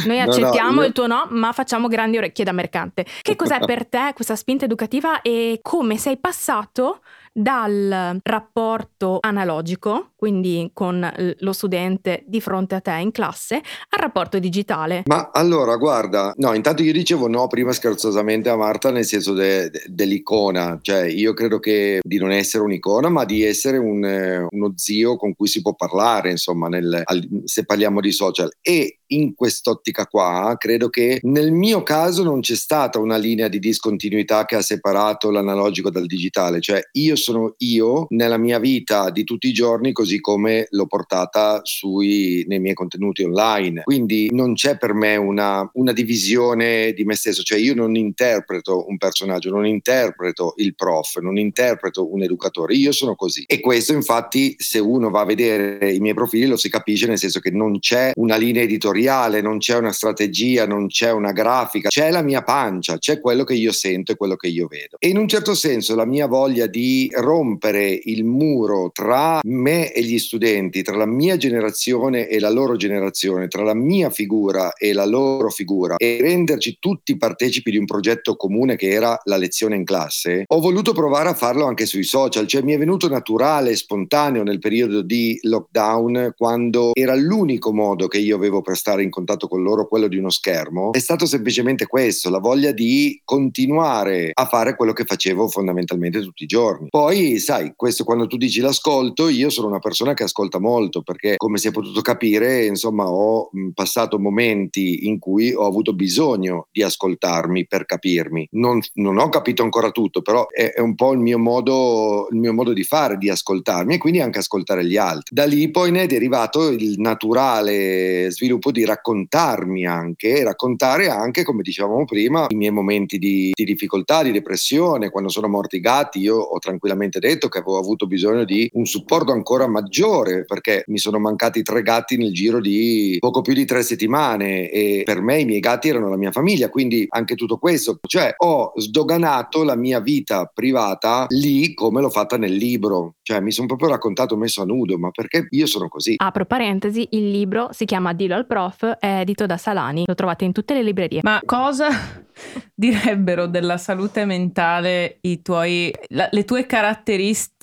noi 0.08 0.18
No, 0.18 0.26
no, 0.26 0.32
accettiamo 0.32 0.82
io- 0.82 0.88
il 0.88 0.94
tuo 0.94 1.06
no, 1.06 1.28
ma 1.30 1.52
facciamo 1.52 1.88
grandi 1.88 2.18
orecchie 2.18 2.44
da 2.44 2.52
mercante. 2.52 3.06
Che 3.22 3.36
cos'è 3.36 3.60
per 3.60 3.86
te 3.86 4.12
questa 4.16 4.36
spinta 4.36 4.66
educativa 4.66 5.22
e 5.22 5.60
come 5.62 5.98
sei 5.98 6.18
passato 6.18 7.02
dal 7.34 8.20
rapporto 8.22 9.18
analogico, 9.22 10.12
quindi 10.16 10.70
con 10.74 11.36
lo 11.40 11.54
studente 11.54 12.24
di 12.28 12.42
fronte 12.42 12.76
a 12.76 12.82
te 12.82 12.98
in 13.00 13.12
classe, 13.12 13.56
al 13.56 14.00
rapporto 14.00 14.40
digitale? 14.40 15.04
Ma 15.06 15.30
allora, 15.32 15.76
guarda, 15.78 16.34
no, 16.38 16.54
intanto 16.54 16.84
io 16.84 16.92
dicevo 16.92 17.28
no 17.28 17.48
prima 17.48 17.72
scherzosamente 17.72 18.50
a 18.50 18.56
Marta 18.56 18.92
nel 18.92 19.06
senso 19.06 19.34
de, 19.34 19.70
de, 19.70 19.84
dell'icona, 19.88 20.78
cioè 20.82 21.06
io 21.06 21.34
credo 21.34 21.60
che 21.60 22.00
di 22.02 22.18
non 22.18 22.32
essere 22.32 22.64
un'icona, 22.64 23.10
ma 23.10 23.26
di 23.26 23.44
essere 23.44 23.78
un, 23.78 24.48
uno 24.50 24.74
zio 24.76 25.16
con 25.16 25.34
cui 25.36 25.48
si 25.48 25.62
può 25.62 25.74
parlare, 25.74 26.32
insomma, 26.32 26.68
nel, 26.68 27.02
al, 27.04 27.28
se 27.46 27.66
parliamo 27.66 28.02
di 28.02 28.12
social. 28.12 28.50
E 28.62 29.01
in 29.14 29.34
quest'ottica 29.36 30.06
qua 30.08 30.56
credo 30.58 30.90
che 30.90 31.20
nel 31.24 31.52
mio 31.52 31.84
caso 31.84 32.24
non 32.24 32.42
c'è 32.42 32.56
stata 32.56 33.00
una 33.00 33.18
linea 33.18 33.48
di 33.48 33.60
discontinuità 33.60 34.46
che 34.46 34.56
ha 34.56 34.62
separato 34.62 35.32
l'analogico 35.32 35.90
dal 35.90 36.06
digitale, 36.06 36.60
cioè 36.62 36.82
io 36.94 37.16
sono 37.16 37.56
io 37.60 38.06
nella 38.10 38.38
mia 38.38 38.60
vita 38.60 39.10
di 39.10 39.24
tutti 39.24 39.48
i 39.48 39.54
giorni 39.54 39.92
così 39.92 40.20
come 40.20 40.68
l'ho 40.70 40.88
portata 40.88 41.62
sui, 41.64 42.46
nei 42.48 42.60
miei 42.60 42.74
contenuti 42.74 43.24
online. 43.24 43.84
Quindi 43.84 44.30
non 44.32 44.54
c'è 44.54 44.78
per 44.78 44.94
me 44.94 45.16
una, 45.16 45.70
una 45.74 45.94
divisione 45.94 46.94
di 46.94 47.04
me 47.04 47.16
stesso, 47.16 47.44
cioè 47.44 47.60
io 47.60 47.74
non 47.74 47.96
interpreto 47.96 48.88
un 48.88 48.98
personaggio, 48.98 49.50
non 49.50 49.66
interpreto 49.66 50.54
il 50.58 50.76
prof, 50.76 51.20
non 51.20 51.38
interpreto 51.38 52.12
un 52.12 52.24
educatore, 52.24 52.76
io 52.76 52.92
sono 52.92 53.16
così. 53.16 53.44
E 53.48 53.60
questo 53.60 53.94
infatti 53.94 54.56
se 54.58 54.80
uno 54.80 55.10
va 55.10 55.22
a 55.22 55.26
vedere 55.26 55.92
i 55.92 56.00
miei 56.00 56.14
profili 56.14 56.46
lo 56.46 56.58
si 56.58 56.70
capisce 56.70 57.08
nel 57.08 57.18
senso 57.18 57.40
che 57.40 57.52
non 57.52 57.80
c'è 57.80 58.12
una 58.16 58.38
linea 58.38 58.64
editoriale, 58.64 59.01
non 59.42 59.58
c'è 59.58 59.78
una 59.78 59.92
strategia, 59.92 60.66
non 60.66 60.88
c'è 60.88 61.12
una 61.12 61.32
grafica, 61.32 61.90
c'è 61.90 62.12
la 62.12 62.22
mia 62.22 62.44
pancia, 62.44 62.98
c'è 62.98 63.20
quello 63.20 63.44
che 63.44 63.54
io 63.54 63.72
sento 63.72 64.12
e 64.12 64.16
quello 64.16 64.36
che 64.36 64.48
io 64.48 64.68
vedo. 64.68 64.98
E 65.00 65.10
in 65.10 65.18
un 65.18 65.28
certo 65.28 65.54
senso 65.54 65.96
la 65.96 66.06
mia 66.06 66.28
voglia 66.28 66.68
di 66.68 67.10
rompere 67.14 67.90
il 68.04 68.24
muro 68.24 68.90
tra 68.94 69.40
me 69.44 69.92
e 69.92 70.04
gli 70.04 70.20
studenti, 70.20 70.82
tra 70.82 70.96
la 70.96 71.06
mia 71.06 71.38
generazione 71.38 72.28
e 72.28 72.40
la 72.40 72.50
loro 72.50 72.76
generazione, 72.76 73.48
tra 73.48 73.64
la 73.64 73.74
mia 73.74 74.10
figura 74.10 74.74
e 74.74 74.94
la 74.94 75.06
loro 75.06 75.50
figura 75.50 75.96
e 75.98 76.18
renderci 76.22 76.78
tutti 76.80 77.18
partecipi 77.18 77.72
di 77.72 77.78
un 77.78 77.86
progetto 77.86 78.36
comune 78.36 78.76
che 78.76 78.90
era 78.90 79.20
la 79.26 79.38
lezione 79.38 79.76
in 79.76 79.84
classe, 79.84 80.44
ho 80.48 80.60
voluto 80.60 80.94
provare 80.94 81.30
a 81.30 81.34
farlo 81.34 81.66
anche 81.66 81.86
sui 81.86 82.04
social, 82.04 82.48
cioè 82.48 82.62
mi 82.62 82.74
è 82.74 82.78
venuto 82.78 83.10
naturale, 83.10 83.76
spontaneo 83.76 84.44
nel 84.44 84.60
periodo 84.60 85.02
di 85.02 85.38
lockdown 85.42 86.34
quando 86.38 86.92
era 86.94 87.16
l'unico 87.16 87.74
modo 87.74 88.08
che 88.08 88.18
io 88.18 88.36
avevo 88.36 88.62
per 88.62 88.78
stare 88.92 89.04
in 89.04 89.10
contatto 89.10 89.48
con 89.48 89.64
loro, 89.64 89.88
quello 89.88 90.08
di 90.08 90.18
uno 90.18 90.30
schermo, 90.30 90.92
è 90.92 91.00
stato 91.00 91.26
semplicemente 91.26 91.88
questo, 91.88 92.30
la 92.30 92.40
voglia 92.40 92.72
di 92.72 93.22
continuare 93.24 94.32
a 94.34 94.46
fare 94.46 94.76
quello 94.76 94.92
che 94.92 95.06
facevo 95.06 95.48
fondamentalmente 95.48 96.20
tutti 96.22 96.44
i 96.44 96.48
giorni. 96.48 96.90
Poi, 96.90 97.40
sai, 97.40 97.74
questo 97.76 98.04
quando 98.04 98.28
tu 98.28 98.36
dici 98.36 98.60
l'ascolto, 98.60 99.30
io 99.30 99.50
sono 99.50 99.68
una 99.68 99.80
persona 99.80 100.14
che 100.14 100.24
ascolta 100.24 100.60
molto 100.60 101.02
perché 101.02 101.38
come 101.38 101.58
si 101.58 101.70
è 101.70 101.72
potuto 101.72 102.02
capire, 102.02 102.66
insomma, 102.66 103.10
ho 103.10 103.50
passato 103.74 104.20
momenti 104.20 105.08
in 105.08 105.20
cui 105.20 105.54
ho 105.54 105.66
avuto 105.66 105.94
bisogno 105.94 106.68
di 106.72 106.84
ascoltarmi 106.84 107.68
per 107.68 107.86
capirmi. 107.86 108.50
Non, 108.52 108.82
non 108.96 109.18
ho 109.18 109.30
capito 109.30 109.64
ancora 109.64 109.92
tutto, 109.92 110.22
però 110.22 110.48
è, 110.50 110.74
è 110.74 110.82
un 110.82 110.96
po' 110.96 111.14
il 111.14 111.20
mio, 111.20 111.40
modo, 111.40 112.28
il 112.32 112.38
mio 112.38 112.54
modo 112.54 112.74
di 112.74 112.84
fare, 112.84 113.18
di 113.18 113.30
ascoltarmi 113.30 113.94
e 113.96 113.98
quindi 113.98 114.20
anche 114.20 114.40
ascoltare 114.40 114.86
gli 114.86 114.98
altri. 114.98 115.34
Da 115.34 115.46
lì 115.46 115.72
poi 115.72 115.92
ne 115.92 116.04
è 116.04 116.08
derivato 116.08 116.70
il 116.70 116.96
naturale 116.98 118.30
sviluppo 118.32 118.72
di 118.72 118.81
raccontarmi 118.86 119.86
anche, 119.86 120.44
raccontare 120.44 121.10
anche, 121.10 121.44
come 121.44 121.62
dicevamo 121.62 122.06
prima, 122.06 122.46
i 122.50 122.56
miei 122.56 122.72
momenti 122.72 123.18
di, 123.18 123.52
di 123.54 123.64
difficoltà, 123.64 124.24
di 124.24 124.32
depressione. 124.32 125.10
Quando 125.10 125.30
sono 125.30 125.48
morti 125.48 125.78
i 125.78 125.80
gatti, 125.80 126.20
io 126.20 126.38
ho 126.38 126.60
tranquillamente 126.60 127.20
detto 127.20 127.48
che 127.48 127.60
avevo 127.60 127.78
avuto 127.78 128.08
bisogno 128.08 128.44
di 128.44 128.70
un 128.74 128.86
supporto 128.86 129.32
ancora 129.32 129.68
maggiore 129.68 130.46
perché 130.46 130.84
mi 130.88 130.98
sono 130.98 131.20
mancati 131.20 131.62
tre 131.64 131.82
gatti 131.82 132.18
nel 132.18 132.34
giro 132.34 132.60
di 132.60 133.18
poco 133.20 133.42
più 133.42 133.54
di 133.54 133.66
tre 133.66 133.84
settimane 133.84 134.70
e 134.70 135.04
per 135.04 135.22
me 135.22 135.40
i 135.40 135.46
miei 135.46 135.60
gatti 135.60 135.90
erano 135.90 136.10
la 136.10 136.18
mia 136.18 136.32
famiglia, 136.32 136.70
quindi 136.70 137.06
anche 137.10 137.36
tutto 137.36 137.58
questo, 137.58 138.00
cioè 138.08 138.34
ho 138.38 138.74
sdoganato 138.76 139.64
la 139.64 139.76
mia 139.76 140.00
vita 140.00 140.50
privata 140.54 141.26
lì 141.30 141.74
come 141.74 142.02
l'ho 142.02 142.10
fatta 142.10 142.38
nel 142.38 142.54
libro, 142.54 143.16
cioè 143.32 143.40
mi 143.40 143.52
sono 143.54 143.68
proprio 143.68 143.88
raccontato 143.88 144.36
messo 144.36 144.62
a 144.62 144.66
nudo, 144.66 144.98
ma 144.98 145.10
perché 145.10 145.48
io 145.52 145.66
sono 145.66 145.88
così. 145.88 146.16
Apro 146.18 146.46
parentesi, 146.46 147.08
il 147.12 147.32
libro 147.32 147.70
si 147.72 147.86
chiama 147.86 148.12
Dillo 148.12 148.36
al 148.36 148.46
prof, 148.46 148.98
è 149.00 149.22
edito 149.22 149.46
da 149.46 149.56
Salani, 149.56 150.04
lo 150.06 150.16
trovate 150.16 150.44
in 150.44 150.52
tutte 150.52 150.74
le 150.74 150.84
librerie. 150.84 151.22
Ma 151.24 151.40
cosa 151.46 151.88
direbbero 152.76 153.48
della 153.48 153.78
salute 153.78 154.26
mentale 154.26 155.20
i 155.22 155.42
tuoi, 155.42 155.94
la, 156.10 156.28
le 156.30 156.44
tue 156.44 156.66
caratteristiche? 156.66 157.60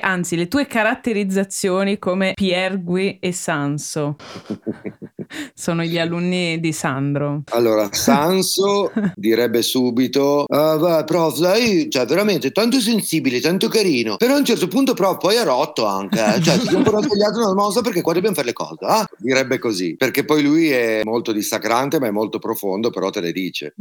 anzi 0.00 0.34
le 0.34 0.48
tue 0.48 0.66
caratterizzazioni 0.66 2.00
come 2.00 2.32
Piergui 2.34 3.20
e 3.20 3.30
Sanso. 3.30 4.16
Sono 5.54 5.82
gli 5.82 5.98
alunni 5.98 6.58
di 6.60 6.72
Sandro. 6.72 7.42
Allora, 7.50 7.88
Sanso 7.92 8.92
direbbe 9.14 9.62
subito: 9.62 10.44
ah, 10.48 10.76
va, 10.76 11.04
prof, 11.04 11.38
lei, 11.38 11.90
cioè, 11.90 12.06
veramente 12.06 12.50
tanto 12.52 12.80
sensibile, 12.80 13.40
tanto 13.40 13.68
carino. 13.68 14.16
Però 14.16 14.34
a 14.34 14.38
un 14.38 14.44
certo 14.44 14.68
punto, 14.68 14.94
prof, 14.94 15.18
poi 15.18 15.36
ha 15.36 15.44
rotto 15.44 15.86
anche. 15.86 16.18
Eh? 16.18 16.42
Cioè, 16.42 16.58
ti 16.58 16.66
abbiamo 16.66 16.84
però 16.84 17.02
sbagliato 17.02 17.38
una 17.38 17.54
mossa 17.54 17.80
perché 17.80 18.00
qua 18.00 18.12
dobbiamo 18.12 18.34
fare 18.34 18.48
le 18.48 18.52
cose. 18.52 18.84
Ah? 18.84 19.06
Direbbe 19.18 19.58
così. 19.58 19.96
Perché 19.96 20.24
poi 20.24 20.42
lui 20.42 20.70
è 20.70 21.02
molto 21.04 21.32
dissacrante, 21.32 22.00
ma 22.00 22.06
è 22.06 22.10
molto 22.10 22.38
profondo, 22.38 22.90
però 22.90 23.10
te 23.10 23.20
le 23.20 23.32
dice. 23.32 23.74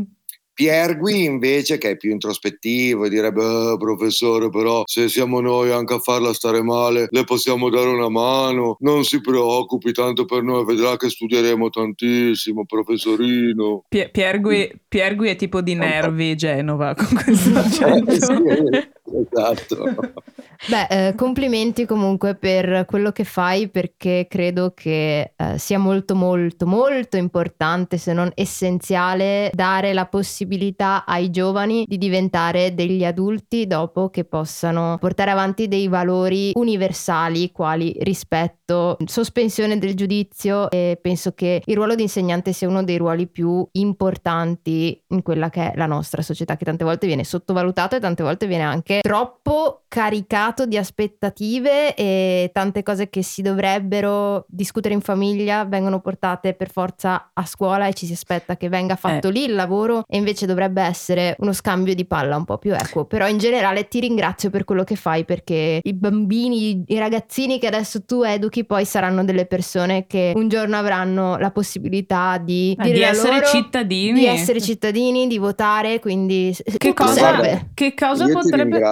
Piergui 0.59 1.23
invece 1.23 1.77
che 1.77 1.91
è 1.91 1.95
più 1.95 2.11
introspettivo 2.11 3.05
e 3.05 3.09
direbbe 3.09 3.41
eh, 3.41 3.77
professore 3.79 4.49
però 4.49 4.81
se 4.83 5.07
siamo 5.07 5.39
noi 5.39 5.71
anche 5.71 5.93
a 5.93 5.99
farla 5.99 6.33
stare 6.33 6.61
male 6.61 7.07
le 7.11 7.23
possiamo 7.23 7.69
dare 7.69 7.87
una 7.87 8.09
mano. 8.09 8.75
Non 8.81 9.05
si 9.05 9.21
preoccupi 9.21 9.93
tanto 9.93 10.25
per 10.25 10.43
noi 10.43 10.65
vedrà 10.65 10.97
che 10.97 11.07
studieremo 11.07 11.69
tantissimo 11.69 12.65
professorino. 12.65 13.85
Pier- 13.87 14.11
Piergui, 14.11 14.69
Piergui 14.85 15.29
è 15.29 15.37
tipo 15.37 15.61
di 15.61 15.75
nervi 15.75 16.35
Genova 16.35 16.93
con 16.93 17.07
questo 17.23 17.55
accento. 17.57 18.11
eh, 18.11 18.19
sì, 18.19 18.89
esatto. 19.13 19.85
Beh, 20.67 21.07
eh, 21.07 21.15
complimenti 21.15 21.85
comunque 21.85 22.35
per 22.35 22.85
quello 22.85 23.11
che 23.11 23.23
fai 23.23 23.69
perché 23.69 24.27
credo 24.29 24.73
che 24.75 25.33
eh, 25.35 25.57
sia 25.57 25.79
molto 25.79 26.15
molto 26.15 26.65
molto 26.65 27.15
importante 27.15 27.97
se 27.97 28.11
non 28.11 28.29
essenziale 28.35 29.49
dare 29.53 29.93
la 29.93 30.05
possibilità 30.05 31.05
ai 31.05 31.29
giovani 31.29 31.85
di 31.87 31.97
diventare 31.97 32.75
degli 32.75 33.05
adulti 33.05 33.67
dopo 33.67 34.09
che 34.09 34.25
possano 34.25 34.97
portare 34.99 35.31
avanti 35.31 35.67
dei 35.67 35.87
valori 35.87 36.51
universali 36.55 37.51
quali 37.51 37.95
rispetto, 38.01 38.97
sospensione 39.05 39.77
del 39.77 39.95
giudizio 39.95 40.69
e 40.69 40.99
penso 41.01 41.31
che 41.31 41.61
il 41.65 41.75
ruolo 41.75 41.95
di 41.95 42.03
insegnante 42.03 42.53
sia 42.53 42.67
uno 42.67 42.83
dei 42.83 42.97
ruoli 42.97 43.27
più 43.27 43.65
importanti 43.73 45.01
in 45.07 45.21
quella 45.21 45.49
che 45.49 45.71
è 45.71 45.77
la 45.77 45.85
nostra 45.85 46.21
società 46.21 46.57
che 46.57 46.65
tante 46.65 46.83
volte 46.83 47.07
viene 47.07 47.23
sottovalutato 47.23 47.95
e 47.95 47.99
tante 47.99 48.23
volte 48.23 48.45
viene 48.45 48.63
anche 48.63 48.98
troppo 49.01 49.83
caricato 49.87 50.65
di 50.65 50.77
aspettative 50.77 51.95
e 51.95 52.51
tante 52.53 52.83
cose 52.83 53.09
che 53.09 53.23
si 53.23 53.41
dovrebbero 53.41 54.45
discutere 54.47 54.93
in 54.93 55.01
famiglia 55.01 55.65
vengono 55.65 55.99
portate 55.99 56.53
per 56.53 56.69
forza 56.71 57.31
a 57.33 57.45
scuola 57.45 57.87
e 57.87 57.93
ci 57.93 58.05
si 58.05 58.13
aspetta 58.13 58.55
che 58.55 58.69
venga 58.69 58.95
fatto 58.95 59.29
eh. 59.29 59.31
lì 59.31 59.43
il 59.45 59.55
lavoro 59.55 60.03
e 60.07 60.17
invece 60.17 60.45
dovrebbe 60.45 60.81
essere 60.81 61.35
uno 61.39 61.53
scambio 61.53 61.95
di 61.95 62.05
palla 62.05 62.37
un 62.37 62.45
po' 62.45 62.57
più 62.57 62.73
equo. 62.73 63.05
Però 63.05 63.27
in 63.27 63.39
generale 63.39 63.87
ti 63.87 63.99
ringrazio 63.99 64.49
per 64.51 64.63
quello 64.63 64.83
che 64.83 64.95
fai 64.95 65.25
perché 65.25 65.79
i 65.81 65.93
bambini, 65.93 66.83
i 66.85 66.97
ragazzini 66.99 67.59
che 67.59 67.67
adesso 67.67 68.03
tu 68.03 68.21
educhi 68.21 68.65
poi 68.65 68.85
saranno 68.85 69.23
delle 69.23 69.45
persone 69.45 70.05
che 70.05 70.33
un 70.35 70.47
giorno 70.49 70.77
avranno 70.77 71.37
la 71.37 71.51
possibilità 71.51 72.37
di, 72.37 72.75
eh, 72.79 72.91
di 72.91 73.01
essere 73.01 73.39
loro, 73.39 73.47
cittadini. 73.47 74.19
Di 74.19 74.25
essere 74.25 74.61
cittadini, 74.61 75.27
di 75.27 75.39
votare, 75.39 75.99
quindi 75.99 76.55
che 76.77 76.93
cosa, 76.93 77.65
che 77.73 77.93
cosa 77.95 78.27
potrebbe... 78.27 78.88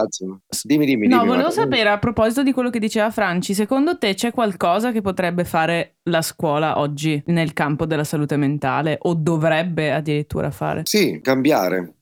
Dimmi, 0.63 0.86
dimmi, 0.86 1.08
no, 1.08 1.18
dimmi. 1.18 1.30
Volevo 1.30 1.50
sapere 1.50 1.89
a 1.89 1.98
proposito 1.98 2.44
di 2.44 2.51
quello 2.51 2.70
che 2.70 2.80
diceva 2.80 3.10
Franci, 3.12 3.54
secondo 3.54 3.98
te 3.98 4.13
c'è 4.13 4.32
qualcosa 4.32 4.92
che 4.92 5.01
potrebbe 5.01 5.46
fare 5.46 5.98
la 6.04 6.22
scuola 6.22 6.80
oggi 6.80 7.22
nel 7.27 7.54
campo 7.54 7.86
della 7.86 8.04
salute 8.04 8.38
mentale 8.38 8.98
o 9.01 9.13
dovrebbe 9.13 9.94
addirittura 9.94 10.51
fare? 10.51 10.82
Sì, 10.86 11.20
cambiare. 11.22 11.94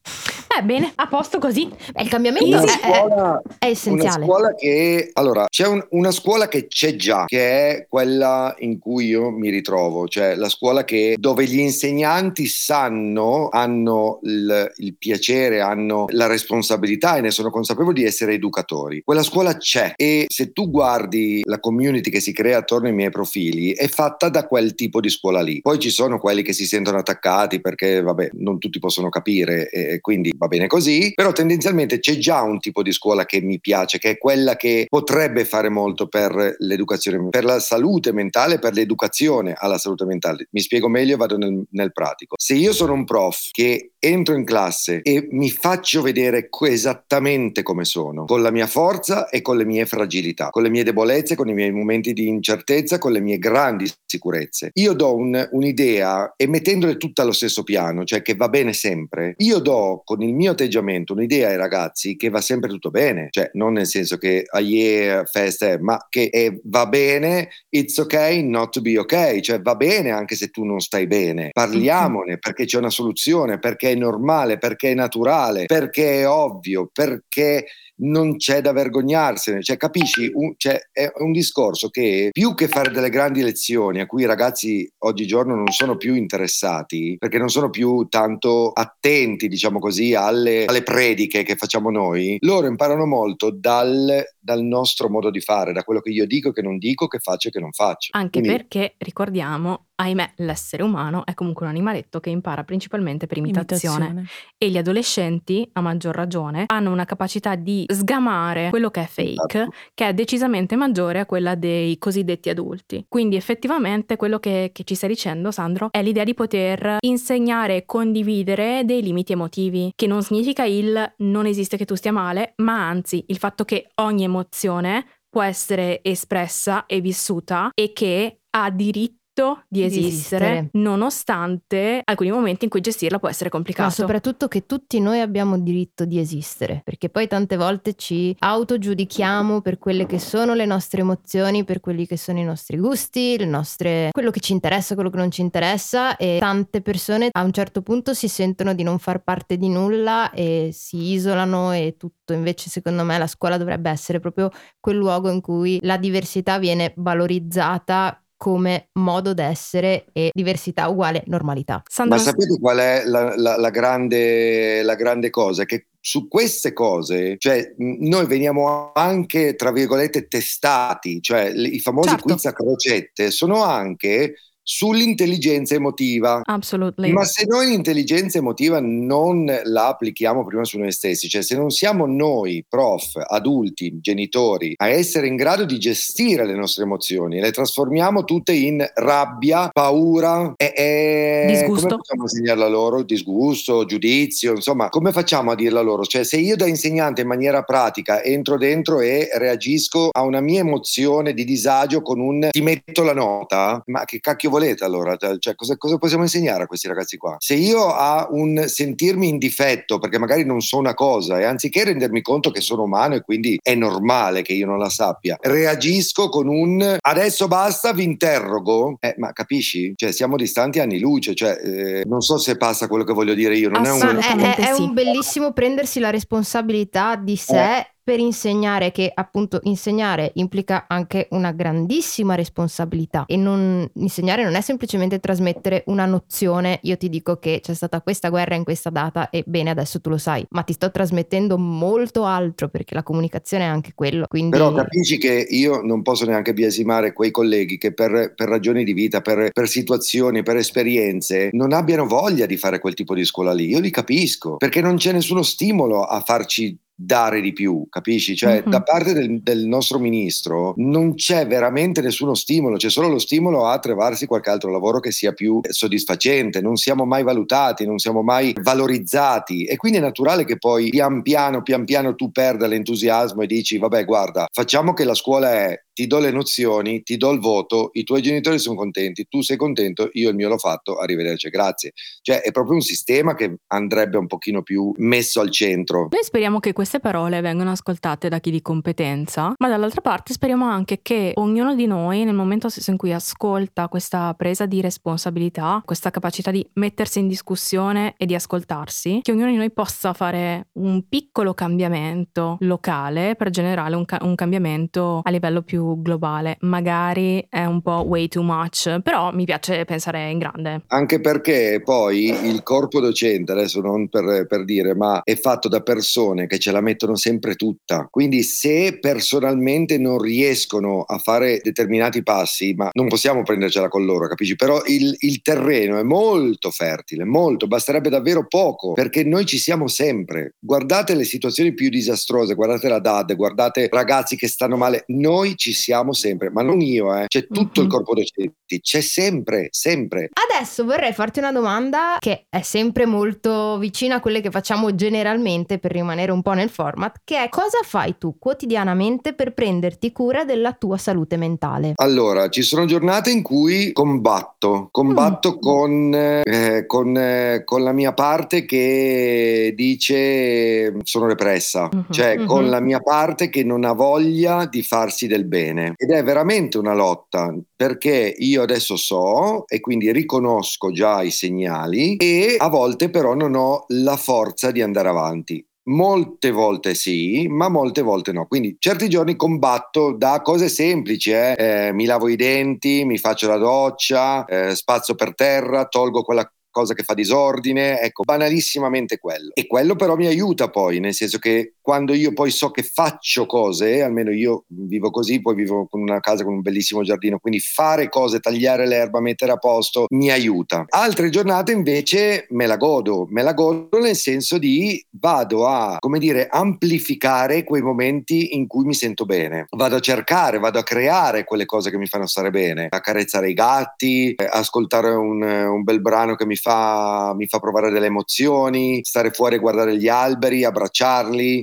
Eh, 0.57 0.63
bene, 0.63 0.93
a 0.95 1.07
posto 1.07 1.37
così. 1.37 1.69
Beh, 1.91 2.03
il 2.03 2.07
cambiamento 2.07 2.57
è, 2.57 2.67
scuola, 2.67 3.41
è, 3.59 3.65
essenziale. 3.65 4.23
Una 4.23 4.25
scuola 4.25 4.55
che, 4.55 5.09
allora, 5.13 5.47
c'è 5.49 5.67
un, 5.67 5.85
una 5.89 6.11
scuola 6.11 6.47
che 6.47 6.67
c'è 6.67 6.95
già, 6.95 7.25
che 7.25 7.69
è 7.69 7.85
quella 7.89 8.55
in 8.59 8.79
cui 8.79 9.07
io 9.07 9.31
mi 9.31 9.49
ritrovo, 9.49 10.07
cioè 10.07 10.35
la 10.35 10.47
scuola 10.47 10.85
che, 10.85 11.17
dove 11.19 11.45
gli 11.45 11.59
insegnanti 11.59 12.45
sanno, 12.45 13.49
hanno 13.49 14.19
il, 14.23 14.71
il 14.77 14.95
piacere, 14.95 15.59
hanno 15.59 16.05
la 16.09 16.27
responsabilità 16.27 17.17
e 17.17 17.21
ne 17.21 17.31
sono 17.31 17.49
consapevoli 17.49 18.01
di 18.01 18.07
essere 18.07 18.33
educatori. 18.33 19.01
Quella 19.03 19.23
scuola 19.23 19.57
c'è 19.57 19.93
e 19.97 20.25
se 20.29 20.53
tu 20.53 20.69
guardi 20.69 21.41
la 21.43 21.59
community 21.59 22.09
che 22.09 22.21
si 22.21 22.31
crea 22.31 22.59
attorno 22.59 22.87
ai 22.87 22.93
miei 22.93 23.09
profili, 23.09 23.73
è 23.73 23.89
fatta 23.89 24.29
da 24.29 24.47
quel 24.47 24.73
tipo 24.73 25.01
di 25.01 25.09
scuola 25.09 25.41
lì. 25.41 25.59
Poi 25.59 25.79
ci 25.79 25.89
sono 25.89 26.17
quelli 26.17 26.43
che 26.43 26.53
si 26.53 26.65
sentono 26.65 26.97
attaccati 26.97 27.59
perché, 27.59 28.01
vabbè, 28.01 28.29
non 28.35 28.57
tutti 28.57 28.79
possono 28.79 29.09
capire 29.09 29.69
e 29.69 29.99
quindi 29.99 30.33
va 30.45 30.47
bene 30.47 30.67
così, 30.67 31.11
però 31.13 31.31
tendenzialmente 31.31 31.99
c'è 31.99 32.17
già 32.17 32.41
un 32.41 32.59
tipo 32.59 32.81
di 32.81 32.91
scuola 32.91 33.25
che 33.25 33.41
mi 33.41 33.59
piace, 33.59 33.97
che 33.97 34.11
è 34.11 34.17
quella 34.17 34.55
che 34.55 34.85
potrebbe 34.87 35.43
fare 35.45 35.69
molto 35.69 36.07
per 36.07 36.55
l'educazione, 36.59 37.29
per 37.29 37.43
la 37.43 37.59
salute 37.59 38.13
mentale, 38.13 38.59
per 38.59 38.73
l'educazione 38.73 39.53
alla 39.57 39.77
salute 39.77 40.05
mentale. 40.05 40.47
Mi 40.51 40.61
spiego 40.61 40.87
meglio 40.87 41.15
e 41.15 41.17
vado 41.17 41.37
nel, 41.37 41.63
nel 41.71 41.91
pratico. 41.91 42.35
Se 42.37 42.53
io 42.53 42.73
sono 42.73 42.93
un 42.93 43.05
prof 43.05 43.49
che 43.51 43.91
entro 43.99 44.35
in 44.35 44.45
classe 44.45 45.01
e 45.01 45.27
mi 45.31 45.49
faccio 45.49 46.01
vedere 46.01 46.49
esattamente 46.67 47.63
come 47.63 47.85
sono, 47.85 48.25
con 48.25 48.41
la 48.41 48.51
mia 48.51 48.67
forza 48.67 49.29
e 49.29 49.41
con 49.41 49.57
le 49.57 49.65
mie 49.65 49.85
fragilità, 49.85 50.51
con 50.51 50.61
le 50.61 50.69
mie 50.69 50.83
debolezze, 50.83 51.35
con 51.35 51.49
i 51.49 51.53
miei 51.53 51.71
momenti 51.71 52.13
di 52.13 52.27
incertezza, 52.27 52.99
con 52.99 53.11
le 53.11 53.19
mie 53.19 53.39
grandi 53.39 53.91
sicurezze. 54.05 54.69
Io 54.73 54.93
do 54.93 55.15
un, 55.15 55.47
un'idea 55.51 56.33
e 56.37 56.47
mettendole 56.47 56.97
tutte 56.97 57.21
allo 57.21 57.31
stesso 57.31 57.63
piano, 57.63 58.03
cioè 58.03 58.21
che 58.21 58.35
va 58.35 58.47
bene 58.47 58.73
sempre, 58.73 59.33
io 59.37 59.57
do 59.59 60.01
con 60.05 60.21
il 60.21 60.33
mio 60.35 60.51
atteggiamento 60.51 61.13
un'idea 61.13 61.49
ai 61.49 61.57
ragazzi 61.57 62.15
che 62.15 62.29
va 62.29 62.41
sempre 62.41 62.69
tutto 62.69 62.91
bene, 62.91 63.27
cioè 63.31 63.49
non 63.53 63.73
nel 63.73 63.87
senso 63.87 64.17
che 64.17 64.43
a 64.47 64.57
ah, 64.57 64.61
yeah, 64.61 65.23
festa, 65.25 65.77
ma 65.79 66.05
che 66.09 66.29
è, 66.29 66.53
va 66.63 66.85
bene, 66.87 67.49
it's 67.69 67.97
ok 67.97 68.13
not 68.43 68.71
to 68.71 68.81
be 68.81 68.97
ok, 68.97 69.39
cioè 69.39 69.61
va 69.61 69.75
bene 69.75 70.11
anche 70.11 70.35
se 70.35 70.49
tu 70.49 70.63
non 70.63 70.79
stai 70.79 71.07
bene, 71.07 71.49
parliamone 71.51 72.37
perché 72.37 72.65
c'è 72.65 72.77
una 72.77 72.89
soluzione, 72.89 73.59
perché 73.59 73.91
è 73.91 73.95
normale, 73.95 74.57
perché 74.57 74.91
è 74.91 74.93
naturale, 74.95 75.65
perché 75.65 76.21
è 76.21 76.29
ovvio, 76.29 76.89
perché 76.91 77.65
non 77.97 78.37
c'è 78.37 78.61
da 78.61 78.73
vergognarsene, 78.73 79.61
cioè 79.61 79.77
capisci? 79.77 80.29
Un, 80.33 80.53
cioè, 80.57 80.79
è 80.91 81.11
un 81.17 81.31
discorso 81.31 81.89
che 81.89 82.29
più 82.31 82.53
che 82.53 82.67
fare 82.67 82.91
delle 82.91 83.09
grandi 83.09 83.41
lezioni 83.41 83.99
a 83.99 84.05
cui 84.05 84.23
i 84.23 84.27
ragazzi 84.27 84.89
oggigiorno 84.99 85.55
non 85.55 85.71
sono 85.71 85.95
più 85.95 86.15
interessati, 86.15 87.15
perché 87.17 87.37
non 87.37 87.49
sono 87.49 87.69
più 87.69 88.07
tanto 88.09 88.71
attenti, 88.71 89.47
diciamo 89.47 89.79
così, 89.79 90.13
alle, 90.13 90.65
alle 90.65 90.83
prediche 90.83 91.43
che 91.43 91.55
facciamo 91.55 91.89
noi, 91.89 92.37
loro 92.41 92.67
imparano 92.67 93.05
molto 93.05 93.51
dal, 93.51 94.23
dal, 94.39 94.63
nostro 94.63 95.09
modo 95.09 95.29
di 95.29 95.41
fare, 95.41 95.73
da 95.73 95.83
quello 95.83 96.01
che 96.01 96.09
io 96.09 96.25
dico, 96.25 96.51
che 96.51 96.61
non 96.61 96.77
dico, 96.77 97.07
che 97.07 97.19
faccio 97.19 97.47
e 97.47 97.51
che 97.51 97.59
non 97.59 97.71
faccio. 97.71 98.09
Anche 98.11 98.39
Quindi, 98.39 98.49
perché, 98.49 98.95
ricordiamo, 98.97 99.87
ahimè, 99.95 100.33
l'essere 100.37 100.83
umano 100.83 101.25
è 101.25 101.33
comunque 101.33 101.65
un 101.65 101.71
animaletto 101.71 102.19
che 102.19 102.29
impara 102.29 102.63
principalmente 102.63 103.27
per 103.27 103.37
imitazione. 103.37 104.05
imitazione. 104.05 104.27
E 104.57 104.69
gli 104.69 104.77
adolescenti, 104.77 105.67
a 105.73 105.81
maggior 105.81 106.15
ragione, 106.15 106.63
hanno 106.67 106.91
una 106.91 107.05
capacità 107.05 107.55
di 107.55 107.85
sgamare 107.87 108.69
quello 108.69 108.89
che 108.89 109.03
è 109.03 109.07
fake, 109.07 109.57
esatto. 109.57 109.73
che 109.93 110.07
è 110.07 110.13
decisamente 110.13 110.75
maggiore 110.75 111.19
a 111.19 111.25
quella 111.25 111.55
dei 111.55 111.97
cosiddetti 111.97 112.49
adulti. 112.49 113.05
Quindi 113.07 113.35
effettivamente 113.35 114.15
quello 114.15 114.39
che, 114.39 114.71
che 114.73 114.83
ci 114.83 114.95
stai 114.95 115.09
dicendo, 115.09 115.51
Sandro, 115.51 115.89
è 115.91 116.01
l'idea 116.03 116.23
di 116.23 116.33
poter 116.33 116.97
insegnare 117.01 117.77
e 117.77 117.85
condividere 117.85 118.83
dei 118.85 119.01
limiti 119.01 119.31
emotivi, 119.31 119.91
che 119.95 120.07
non 120.07 120.23
significa 120.23 120.63
il 120.63 121.13
non 121.17 121.45
esiste 121.45 121.77
che 121.77 121.85
tu 121.85 121.95
stia 121.95 122.11
male, 122.11 122.53
ma 122.57 122.87
anzi 122.87 123.23
il 123.27 123.37
fatto 123.37 123.63
che 123.63 123.89
ogni 123.95 124.23
emozione 124.23 125.05
può 125.29 125.41
essere 125.41 125.99
espressa 126.01 126.85
e 126.85 127.01
vissuta 127.01 127.69
e 127.73 127.91
che 127.91 128.39
ha 128.49 128.69
diritto 128.69 129.23
di 129.67 129.83
esistere, 129.83 129.99
di 129.99 130.07
esistere, 130.07 130.69
nonostante 130.73 132.01
alcuni 132.03 132.31
momenti 132.31 132.65
in 132.65 132.69
cui 132.69 132.81
gestirla 132.81 133.19
può 133.19 133.29
essere 133.29 133.49
complicato. 133.49 133.87
Ma 133.87 133.93
soprattutto 133.93 134.47
che 134.47 134.65
tutti 134.65 134.99
noi 134.99 135.19
abbiamo 135.19 135.59
diritto 135.59 136.05
di 136.05 136.19
esistere, 136.19 136.81
perché 136.83 137.09
poi 137.09 137.27
tante 137.27 137.57
volte 137.57 137.95
ci 137.95 138.35
autogiudichiamo 138.37 139.61
per 139.61 139.77
quelle 139.77 140.05
che 140.05 140.19
sono 140.19 140.53
le 140.53 140.65
nostre 140.65 141.01
emozioni, 141.01 141.63
per 141.63 141.79
quelli 141.79 142.07
che 142.07 142.17
sono 142.17 142.39
i 142.39 142.43
nostri 142.43 142.77
gusti, 142.77 143.43
nostre... 143.45 144.09
quello 144.11 144.31
che 144.31 144.39
ci 144.39 144.53
interessa, 144.53 144.93
quello 144.95 145.09
che 145.09 145.17
non 145.17 145.31
ci 145.31 145.41
interessa 145.41 146.15
e 146.15 146.37
tante 146.39 146.81
persone 146.81 147.29
a 147.31 147.43
un 147.43 147.51
certo 147.51 147.81
punto 147.81 148.13
si 148.13 148.27
sentono 148.27 148.73
di 148.73 148.83
non 148.83 148.99
far 148.99 149.23
parte 149.23 149.57
di 149.57 149.69
nulla 149.69 150.31
e 150.31 150.69
si 150.71 151.11
isolano 151.11 151.73
e 151.73 151.95
tutto. 151.97 152.33
Invece 152.33 152.69
secondo 152.69 153.03
me 153.03 153.17
la 153.17 153.27
scuola 153.27 153.57
dovrebbe 153.57 153.89
essere 153.89 154.19
proprio 154.19 154.49
quel 154.79 154.97
luogo 154.97 155.29
in 155.29 155.41
cui 155.41 155.79
la 155.81 155.97
diversità 155.97 156.57
viene 156.57 156.93
valorizzata 156.95 158.19
come 158.45 158.89
modo 158.99 159.33
d'essere 159.33 160.05
e 160.13 160.29
diversità 160.31 160.87
uguale 160.87 161.23
normalità. 161.25 161.81
Sandra... 161.89 162.17
Ma 162.17 162.21
sapete 162.21 162.59
qual 162.59 162.77
è 162.77 163.01
la, 163.03 163.35
la, 163.35 163.57
la, 163.57 163.69
grande, 163.71 164.83
la 164.83 164.93
grande 164.93 165.31
cosa? 165.31 165.65
Che 165.65 165.87
su 165.99 166.27
queste 166.27 166.71
cose, 166.71 167.37
cioè 167.39 167.73
noi 167.77 168.27
veniamo 168.27 168.91
anche, 168.93 169.55
tra 169.55 169.71
virgolette, 169.71 170.27
testati, 170.27 171.23
cioè 171.23 171.51
i 171.55 171.79
famosi 171.79 172.09
certo. 172.09 172.23
quiz 172.25 172.45
a 172.45 172.53
crocette 172.53 173.31
sono 173.31 173.63
anche 173.63 174.35
sull'intelligenza 174.65 175.75
emotiva. 175.75 176.41
Absolutely. 176.43 177.11
Ma 177.11 177.23
se 177.23 177.45
noi 177.45 177.67
l'intelligenza 177.67 178.39
emotiva 178.39 178.79
non 178.81 179.45
la 179.63 179.87
applichiamo 179.87 180.43
prima 180.43 180.65
su 180.65 180.79
noi 180.79 180.91
stessi, 180.91 181.29
cioè 181.29 181.43
se 181.43 181.55
non 181.55 181.69
siamo 181.69 182.07
noi, 182.07 182.65
prof, 182.67 183.11
adulti, 183.15 183.99
genitori, 184.01 184.73
a 184.77 184.89
essere 184.89 185.27
in 185.27 185.35
grado 185.35 185.65
di 185.65 185.77
gestire 185.77 186.45
le 186.45 186.55
nostre 186.55 186.83
emozioni, 186.83 187.39
le 187.39 187.51
trasformiamo 187.51 188.23
tutte 188.23 188.53
in 188.53 188.83
rabbia, 188.95 189.69
paura 189.71 190.53
e, 190.57 190.73
e 190.75 191.45
disgusto. 191.47 191.87
Come 191.87 191.97
facciamo 191.97 192.21
a 192.21 192.23
insegnarla 192.23 192.67
loro? 192.67 193.03
Disgusto, 193.03 193.85
giudizio, 193.85 194.53
insomma, 194.53 194.89
come 194.89 195.11
facciamo 195.11 195.51
a 195.51 195.55
dirla 195.55 195.81
loro? 195.81 196.03
Cioè 196.03 196.23
se 196.23 196.37
io 196.37 196.55
da 196.55 196.65
insegnante 196.65 197.21
in 197.21 197.27
maniera 197.27 197.61
pratica 197.61 198.23
entro 198.23 198.57
dentro 198.57 198.99
e 198.99 199.29
reagisco 199.31 200.09
a 200.11 200.23
una 200.23 200.41
mia 200.41 200.61
emozione 200.61 201.33
di 201.33 201.43
disagio 201.43 202.01
con 202.01 202.19
un 202.19 202.47
ti 202.49 202.61
metto 202.61 203.03
la 203.03 203.13
nota, 203.13 203.83
ma 203.85 204.05
che 204.05 204.19
cacchio 204.19 204.49
volete 204.55 204.83
allora? 204.83 205.15
Cioè, 205.17 205.55
cosa, 205.55 205.77
cosa, 205.77 205.97
possiamo 205.97 206.23
insegnare 206.23 206.63
a 206.63 206.67
questi 206.67 206.87
ragazzi 206.87 207.17
qua? 207.17 207.35
Se 207.39 207.55
io 207.55 207.81
ho 207.81 208.27
un 208.31 208.63
sentirmi 208.67 209.27
in 209.27 209.37
difetto 209.37 209.99
perché 209.99 210.17
magari 210.17 210.45
non 210.45 210.61
so 210.61 210.77
una 210.77 210.93
cosa 210.93 211.39
e 211.39 211.43
anziché 211.43 211.83
rendermi 211.83 212.21
conto 212.21 212.51
che 212.51 212.61
sono 212.61 212.83
umano 212.83 213.15
e 213.15 213.21
quindi 213.21 213.59
è 213.61 213.75
normale 213.75 214.41
che 214.41 214.53
io 214.53 214.65
non 214.65 214.77
la 214.77 214.89
sappia, 214.89 215.37
reagisco 215.39 216.29
con 216.29 216.47
un 216.47 216.97
adesso 216.99 217.47
basta, 217.47 217.91
vi 217.91 218.03
interrogo, 218.03 218.97
eh, 218.99 219.15
ma 219.17 219.31
capisci? 219.33 219.93
Cioè, 219.95 220.11
siamo 220.11 220.37
distanti 220.37 220.79
anni 220.79 220.99
luce, 220.99 221.35
cioè, 221.35 221.59
eh, 221.61 222.03
non 222.05 222.21
so 222.21 222.37
se 222.37 222.57
passa 222.57 222.87
quello 222.87 223.03
che 223.03 223.13
voglio 223.13 223.33
dire 223.33 223.57
io, 223.57 223.69
non 223.69 223.85
è 223.85 223.91
un... 223.91 224.19
È, 224.19 224.55
è, 224.55 224.71
un 224.71 224.93
bellissimo 224.93 225.51
prendersi 225.51 225.99
la 225.99 226.09
responsabilità 226.09 227.15
di 227.15 227.35
sé 227.35 227.77
eh 227.77 227.94
per 228.05 228.19
insegnare 228.19 228.91
che 228.91 229.11
appunto 229.11 229.59
insegnare 229.63 230.29
implica 230.35 230.85
anche 230.87 231.27
una 231.31 231.51
grandissima 231.51 232.35
responsabilità 232.35 233.25
e 233.25 233.35
non, 233.35 233.89
insegnare 233.95 234.43
non 234.43 234.53
è 234.53 234.61
semplicemente 234.61 235.19
trasmettere 235.19 235.83
una 235.87 236.05
nozione, 236.05 236.79
io 236.83 236.97
ti 236.97 237.09
dico 237.09 237.37
che 237.37 237.61
c'è 237.63 237.73
stata 237.73 238.01
questa 238.01 238.29
guerra 238.29 238.53
in 238.53 238.63
questa 238.63 238.91
data 238.91 239.31
e 239.31 239.43
bene 239.47 239.71
adesso 239.71 239.99
tu 240.01 240.11
lo 240.11 240.19
sai, 240.19 240.45
ma 240.51 240.61
ti 240.61 240.73
sto 240.73 240.91
trasmettendo 240.91 241.57
molto 241.57 242.25
altro 242.25 242.69
perché 242.69 242.93
la 242.93 243.01
comunicazione 243.01 243.63
è 243.63 243.67
anche 243.67 243.93
quello. 243.95 244.27
Quindi... 244.27 244.51
Però 244.51 244.71
capisci 244.71 245.17
che 245.17 245.47
io 245.49 245.81
non 245.81 246.03
posso 246.03 246.25
neanche 246.25 246.53
biasimare 246.53 247.11
quei 247.11 247.31
colleghi 247.31 247.79
che 247.79 247.91
per, 247.91 248.33
per 248.35 248.47
ragioni 248.47 248.83
di 248.83 248.93
vita, 248.93 249.21
per, 249.21 249.49
per 249.51 249.67
situazioni, 249.67 250.43
per 250.43 250.57
esperienze 250.57 251.49
non 251.53 251.73
abbiano 251.73 252.05
voglia 252.05 252.45
di 252.45 252.55
fare 252.55 252.77
quel 252.77 252.93
tipo 252.93 253.15
di 253.15 253.25
scuola 253.25 253.51
lì, 253.51 253.67
io 253.67 253.79
li 253.79 253.89
capisco 253.89 254.57
perché 254.57 254.79
non 254.79 254.97
c'è 254.97 255.11
nessuno 255.11 255.41
stimolo 255.41 256.03
a 256.03 256.19
farci 256.19 256.77
dare 256.95 257.41
di 257.41 257.51
più, 257.51 257.85
capisci? 257.89 258.35
Cioè, 258.35 258.61
mm-hmm. 258.61 258.69
da 258.69 258.81
parte 258.81 259.13
del, 259.13 259.41
del, 259.41 259.65
nostro 259.65 259.99
ministro 259.99 260.73
non 260.77 261.15
c'è 261.15 261.45
veramente 261.45 262.01
nessuno 262.01 262.33
stimolo, 262.33 262.77
c'è 262.77 262.89
solo 262.89 263.09
lo 263.09 263.19
stimolo 263.19 263.65
a 263.65 263.77
trovarsi 263.79 264.25
qualche 264.25 264.49
altro 264.49 264.71
lavoro 264.71 264.99
che 264.99 265.11
sia 265.11 265.33
più 265.33 265.59
soddisfacente. 265.67 266.61
Non 266.61 266.77
siamo 266.77 267.05
mai 267.05 267.23
valutati, 267.23 267.85
non 267.85 267.97
siamo 267.97 268.21
mai 268.21 268.55
valorizzati 268.61 269.65
e 269.65 269.75
quindi 269.75 269.97
è 269.97 270.01
naturale 270.01 270.45
che 270.45 270.57
poi 270.57 270.89
pian 270.89 271.21
piano, 271.21 271.61
pian 271.61 271.83
piano 271.83 272.15
tu 272.15 272.31
perda 272.31 272.67
l'entusiasmo 272.67 273.41
e 273.41 273.47
dici, 273.47 273.77
vabbè, 273.77 274.05
guarda, 274.05 274.47
facciamo 274.51 274.93
che 274.93 275.03
la 275.03 275.15
scuola 275.15 275.51
è 275.51 275.84
ti 275.95 276.07
do 276.07 276.19
le 276.19 276.29
nozioni, 276.29 277.03
ti 277.03 277.15
do 277.15 277.31
il 277.31 277.39
voto, 277.39 277.89
i 277.93 278.03
tuoi 278.03 278.21
genitori 278.21 278.59
sono 278.59 278.75
contenti, 278.75 279.27
tu 279.29 279.41
sei 279.41 279.55
contento, 279.55 280.09
io 280.11 280.27
il 280.27 280.35
mio 280.35 280.49
l'ho 280.49 280.57
fatto, 280.57 280.97
arrivederci, 280.97 281.47
grazie. 281.47 281.93
Cioè 282.21 282.41
è 282.41 282.51
proprio 282.51 282.75
un 282.75 282.81
sistema 282.81 283.33
che 283.33 283.59
andrebbe 283.67 284.17
un 284.17 284.27
pochino 284.27 284.61
più 284.61 284.91
messo 284.97 285.39
al 285.39 285.49
centro. 285.51 286.09
Noi 286.11 286.23
speriamo 286.23 286.59
che 286.59 286.73
queste 286.73 286.99
parole 286.99 287.39
vengano 287.39 287.71
ascoltate 287.71 288.27
da 288.27 288.39
chi 288.39 288.51
di 288.51 288.61
competenza, 288.61 289.53
ma 289.57 289.69
dall'altra 289.69 290.01
parte 290.01 290.33
speriamo 290.33 290.65
anche 290.65 290.99
che 291.01 291.31
ognuno 291.35 291.73
di 291.75 291.85
noi 291.85 292.25
nel 292.25 292.35
momento 292.35 292.67
stesso 292.67 292.91
in 292.91 292.97
cui 292.97 293.13
ascolta 293.13 293.87
questa 293.87 294.33
presa 294.33 294.65
di 294.65 294.81
responsabilità, 294.81 295.81
questa 295.85 296.11
capacità 296.11 296.51
di 296.51 296.67
mettersi 296.73 297.19
in 297.19 297.29
discussione 297.29 298.15
e 298.17 298.25
di 298.25 298.35
ascoltarsi, 298.35 299.19
che 299.21 299.31
ognuno 299.31 299.49
di 299.49 299.55
noi 299.55 299.71
possa 299.71 300.11
fare 300.11 300.67
un 300.73 301.07
piccolo 301.07 301.53
cambiamento 301.53 302.57
locale 302.59 303.35
per 303.37 303.49
generare 303.49 303.95
un, 303.95 304.03
ca- 304.03 304.19
un 304.23 304.35
cambiamento 304.35 305.21
a 305.23 305.29
livello 305.29 305.61
più 305.61 305.83
globale. 306.01 306.57
Magari 306.61 307.45
è 307.49 307.65
un 307.65 307.81
po' 307.81 308.03
way 308.07 308.27
too 308.27 308.43
much, 308.43 308.99
però 309.01 309.31
mi 309.33 309.45
piace 309.45 309.85
pensare 309.85 310.29
in 310.29 310.37
grande. 310.37 310.81
Anche 310.87 311.21
perché 311.21 311.81
poi 311.83 312.47
il 312.47 312.63
corpo 312.63 312.99
docente, 312.99 313.51
adesso 313.51 313.81
non 313.81 314.09
per, 314.09 314.45
per 314.47 314.65
dire, 314.65 314.95
ma 314.95 315.21
è 315.23 315.35
fatto 315.35 315.67
da 315.67 315.81
persone 315.81 316.47
che 316.47 316.59
ce 316.59 316.71
la 316.71 316.81
mettono 316.81 317.15
sempre 317.15 317.55
tutta. 317.55 318.07
Quindi 318.09 318.43
se 318.43 318.97
personalmente 318.99 319.97
non 319.97 320.19
riescono 320.19 321.03
a 321.03 321.17
fare 321.17 321.59
determinati 321.61 322.23
passi, 322.23 322.73
ma 322.73 322.89
non 322.93 323.07
possiamo 323.07 323.43
prendercela 323.43 323.87
con 323.87 324.05
loro, 324.05 324.27
capisci? 324.27 324.55
Però 324.55 324.81
il, 324.87 325.15
il 325.19 325.41
terreno 325.41 325.99
è 325.99 326.03
molto 326.03 326.71
fertile, 326.71 327.25
molto, 327.25 327.67
basterebbe 327.67 328.09
davvero 328.09 328.45
poco, 328.47 328.93
perché 328.93 329.23
noi 329.23 329.45
ci 329.45 329.57
siamo 329.57 329.87
sempre. 329.87 330.55
Guardate 330.59 331.15
le 331.15 331.23
situazioni 331.23 331.73
più 331.73 331.89
disastrose, 331.89 332.55
guardate 332.55 332.87
la 332.87 332.99
DAD, 332.99 333.35
guardate 333.35 333.89
ragazzi 333.91 334.35
che 334.35 334.47
stanno 334.47 334.77
male, 334.77 335.03
noi 335.07 335.55
ci 335.55 335.73
siamo 335.75 336.13
sempre, 336.13 336.49
ma 336.49 336.63
non 336.63 336.81
io, 336.81 337.15
eh. 337.15 337.27
c'è 337.27 337.45
tutto 337.45 337.81
mm-hmm. 337.81 337.89
il 337.89 337.95
corpo 337.95 338.13
docenti, 338.15 338.81
c'è 338.81 339.01
sempre, 339.01 339.67
sempre. 339.69 340.29
Adesso 340.33 340.83
vorrei 340.85 341.13
farti 341.13 341.39
una 341.39 341.51
domanda 341.51 342.17
che 342.19 342.45
è 342.49 342.61
sempre 342.61 343.05
molto 343.05 343.77
vicina 343.77 344.15
a 344.15 344.19
quelle 344.19 344.41
che 344.41 344.49
facciamo 344.49 344.95
generalmente 344.95 345.77
per 345.77 345.91
rimanere 345.91 346.31
un 346.31 346.41
po' 346.41 346.53
nel 346.53 346.69
format, 346.69 347.21
che 347.23 347.43
è 347.43 347.49
cosa 347.49 347.79
fai 347.83 348.15
tu 348.17 348.37
quotidianamente 348.39 349.33
per 349.33 349.53
prenderti 349.53 350.11
cura 350.11 350.45
della 350.45 350.73
tua 350.73 350.97
salute 350.97 351.37
mentale? 351.37 351.93
Allora, 351.95 352.49
ci 352.49 352.61
sono 352.61 352.85
giornate 352.85 353.29
in 353.29 353.43
cui 353.43 353.91
combatto, 353.91 354.89
combatto 354.91 355.55
mm. 355.55 355.59
con, 355.59 356.13
eh, 356.13 356.85
con, 356.87 357.17
eh, 357.17 357.61
con, 357.63 357.83
la 357.83 357.91
mia 357.91 358.13
parte 358.13 358.65
che 358.65 359.73
dice 359.75 360.93
sono 361.03 361.27
repressa, 361.27 361.89
mm-hmm. 361.93 362.05
cioè 362.09 362.37
mm-hmm. 362.37 362.47
con 362.47 362.69
la 362.69 362.79
mia 362.79 362.99
parte 362.99 363.49
che 363.49 363.63
non 363.63 363.83
ha 363.83 363.93
voglia 363.93 364.65
di 364.65 364.81
farsi 364.81 365.27
del 365.27 365.45
bene. 365.45 365.64
Ed 365.97 366.11
è 366.11 366.23
veramente 366.23 366.77
una 366.77 366.93
lotta 366.93 367.53
perché 367.75 368.35
io 368.37 368.61
adesso 368.61 368.95
so 368.95 369.67
e 369.67 369.79
quindi 369.79 370.11
riconosco 370.11 370.91
già 370.91 371.21
i 371.21 371.31
segnali 371.31 372.17
e 372.17 372.55
a 372.57 372.67
volte 372.69 373.09
però 373.09 373.33
non 373.33 373.55
ho 373.55 373.85
la 373.89 374.17
forza 374.17 374.71
di 374.71 374.81
andare 374.81 375.09
avanti. 375.09 375.65
Molte 375.87 376.49
volte 376.49 376.95
sì, 376.95 377.47
ma 377.47 377.69
molte 377.69 378.01
volte 378.01 378.31
no. 378.31 378.47
Quindi 378.47 378.75
certi 378.79 379.07
giorni 379.07 379.35
combatto 379.35 380.13
da 380.17 380.41
cose 380.41 380.67
semplici, 380.67 381.29
eh? 381.29 381.53
Eh, 381.55 381.93
mi 381.93 382.05
lavo 382.05 382.27
i 382.27 382.35
denti, 382.35 383.05
mi 383.05 383.19
faccio 383.19 383.47
la 383.47 383.57
doccia, 383.57 384.45
eh, 384.45 384.73
spazzo 384.73 385.13
per 385.13 385.35
terra, 385.35 385.85
tolgo 385.85 386.23
quella 386.23 386.51
cosa 386.75 386.93
che 386.93 387.03
fa 387.03 387.13
disordine, 387.13 388.01
ecco, 388.01 388.23
banalissimamente 388.23 389.17
quello. 389.17 389.51
E 389.53 389.65
quello 389.65 389.95
però 389.95 390.17
mi 390.17 390.27
aiuta 390.27 390.69
poi, 390.69 390.99
nel 390.99 391.13
senso 391.13 391.37
che 391.37 391.75
quando 391.79 392.13
io 392.13 392.33
poi 392.33 392.51
so 392.51 392.69
che 392.71 392.83
faccio 392.83 393.45
cose, 393.45 394.01
almeno 394.01 394.31
io 394.31 394.65
vivo 394.67 395.09
così, 395.09 395.39
poi 395.39 395.55
vivo 395.55 395.87
con 395.87 396.01
una 396.01 396.19
casa 396.19 396.43
con 396.43 396.55
un 396.55 396.61
bellissimo 396.61 397.01
giardino, 397.01 397.39
quindi 397.39 397.61
fare 397.61 398.09
cose, 398.09 398.41
tagliare 398.41 398.85
l'erba, 398.87 399.21
mettere 399.21 399.53
a 399.53 399.57
posto, 399.57 400.07
mi 400.09 400.29
aiuta. 400.31 400.83
Altre 400.89 401.29
giornate 401.29 401.71
invece 401.71 402.47
me 402.49 402.65
la 402.65 402.75
godo, 402.75 403.25
me 403.29 403.41
la 403.41 403.53
godo 403.53 403.97
nel 403.99 404.17
senso 404.17 404.57
di 404.57 405.01
vado 405.11 405.65
a, 405.65 405.95
come 405.99 406.19
dire, 406.19 406.49
amplificare 406.49 407.63
quei 407.63 407.81
momenti 407.81 408.57
in 408.57 408.67
cui 408.67 408.83
mi 408.83 408.93
sento 408.93 409.23
bene. 409.23 409.67
Vado 409.69 409.95
a 409.95 410.01
cercare, 410.01 410.59
vado 410.59 410.79
a 410.79 410.83
creare 410.83 411.45
quelle 411.45 411.65
cose 411.65 411.89
che 411.89 411.97
mi 411.97 412.07
fanno 412.07 412.27
stare 412.27 412.49
bene, 412.49 412.87
accarezzare 412.89 413.49
i 413.49 413.53
gatti, 413.53 414.33
eh, 414.33 414.49
ascoltare 414.51 415.11
un, 415.11 415.41
un 415.41 415.83
bel 415.83 416.01
brano 416.01 416.35
che 416.35 416.45
mi 416.45 416.55
fa, 416.55 416.64
mi 416.73 417.47
fa 417.47 417.59
provare 417.59 417.91
delle 417.91 418.07
emozioni, 418.07 419.03
stare 419.03 419.31
fuori 419.31 419.55
e 419.55 419.59
guardare 419.59 419.97
gli 419.97 420.07
alberi, 420.07 420.63
abbracciarli, 420.63 421.61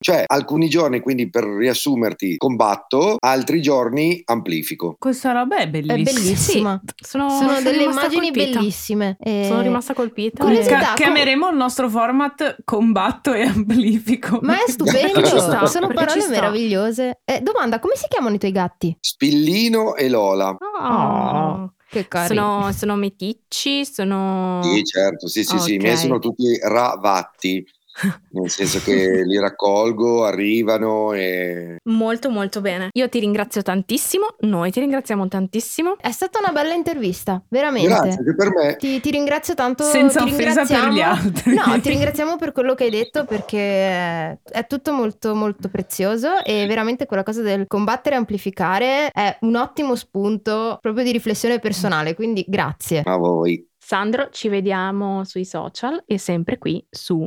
Cioè, 0.00 0.24
alcuni 0.26 0.68
giorni, 0.68 1.00
quindi 1.00 1.28
per 1.28 1.44
riassumerti, 1.44 2.36
combatto, 2.36 3.16
altri 3.18 3.60
giorni 3.60 4.22
amplifico. 4.24 4.96
Questa 4.98 5.32
roba 5.32 5.56
è 5.56 5.68
bellissima. 5.68 5.94
È 5.94 6.02
bellissima. 6.02 6.82
Sì, 6.84 7.04
sono, 7.04 7.30
sono, 7.30 7.50
sono 7.50 7.62
delle 7.62 7.82
immagini 7.82 8.30
colpita. 8.30 8.58
bellissime. 8.58 9.16
E... 9.20 9.44
Sono 9.48 9.60
rimasta 9.60 9.94
colpita. 9.94 10.44
Curiosità, 10.44 10.92
e... 10.92 10.94
Chiameremo 10.94 11.50
il 11.50 11.56
nostro 11.56 11.88
format 11.88 12.58
combatto 12.64 13.32
e 13.32 13.42
amplifico. 13.42 14.38
Ma 14.42 14.62
è 14.64 14.64
stupendo. 14.70 15.24
sta, 15.26 15.66
sono 15.66 15.88
parole 15.88 16.28
meravigliose. 16.28 17.20
Eh, 17.24 17.40
domanda, 17.40 17.80
come 17.80 17.96
si 17.96 18.06
chiamano 18.08 18.36
i 18.36 18.38
tuoi 18.38 18.52
gatti? 18.52 18.96
Spillino 19.00 19.96
e 19.96 20.08
Lola. 20.08 20.50
Oh. 20.50 20.86
oh. 20.86 21.72
Che 21.90 22.06
sono, 22.26 22.70
sono 22.72 22.96
meticci, 22.96 23.86
sono... 23.86 24.60
Sì, 24.62 24.84
certo, 24.84 25.26
sì, 25.26 25.42
sì, 25.42 25.54
okay. 25.54 25.66
sì, 25.66 25.74
i 25.74 25.78
miei 25.78 25.96
sono 25.96 26.18
tutti 26.18 26.58
ravatti 26.62 27.66
nel 28.30 28.50
senso 28.50 28.80
che 28.80 29.22
li 29.24 29.38
raccolgo, 29.38 30.24
arrivano 30.24 31.12
e... 31.12 31.76
Molto 31.84 32.30
molto 32.30 32.60
bene. 32.60 32.90
Io 32.92 33.08
ti 33.08 33.18
ringrazio 33.18 33.62
tantissimo, 33.62 34.36
noi 34.40 34.70
ti 34.70 34.80
ringraziamo 34.80 35.26
tantissimo. 35.28 35.96
È 35.98 36.10
stata 36.10 36.38
una 36.38 36.52
bella 36.52 36.74
intervista, 36.74 37.42
veramente. 37.48 37.88
Grazie, 37.88 38.10
anche 38.10 38.34
per 38.34 38.54
me. 38.54 38.76
Ti, 38.76 39.00
ti 39.00 39.10
ringrazio 39.10 39.54
tanto. 39.54 39.84
Senza 39.84 40.24
ti 40.24 40.30
offesa 40.30 40.64
per 40.64 40.88
gli 40.90 41.00
altri. 41.00 41.54
No, 41.54 41.80
ti 41.80 41.88
ringraziamo 41.88 42.36
per 42.36 42.52
quello 42.52 42.74
che 42.74 42.84
hai 42.84 42.90
detto 42.90 43.24
perché 43.24 44.40
è 44.42 44.66
tutto 44.66 44.92
molto 44.92 45.34
molto 45.34 45.68
prezioso 45.68 46.42
e 46.44 46.66
veramente 46.66 47.06
quella 47.06 47.22
cosa 47.22 47.42
del 47.42 47.66
combattere 47.66 48.14
e 48.14 48.18
amplificare 48.18 49.10
è 49.10 49.38
un 49.40 49.56
ottimo 49.56 49.94
spunto 49.94 50.78
proprio 50.80 51.04
di 51.04 51.12
riflessione 51.12 51.58
personale, 51.58 52.14
quindi 52.14 52.44
grazie. 52.46 53.02
A 53.04 53.16
voi. 53.16 53.67
Sandro, 53.88 54.28
ci 54.30 54.48
vediamo 54.48 55.24
sui 55.24 55.46
social 55.46 56.02
e 56.06 56.18
sempre 56.18 56.58
qui 56.58 56.86
su 56.90 57.20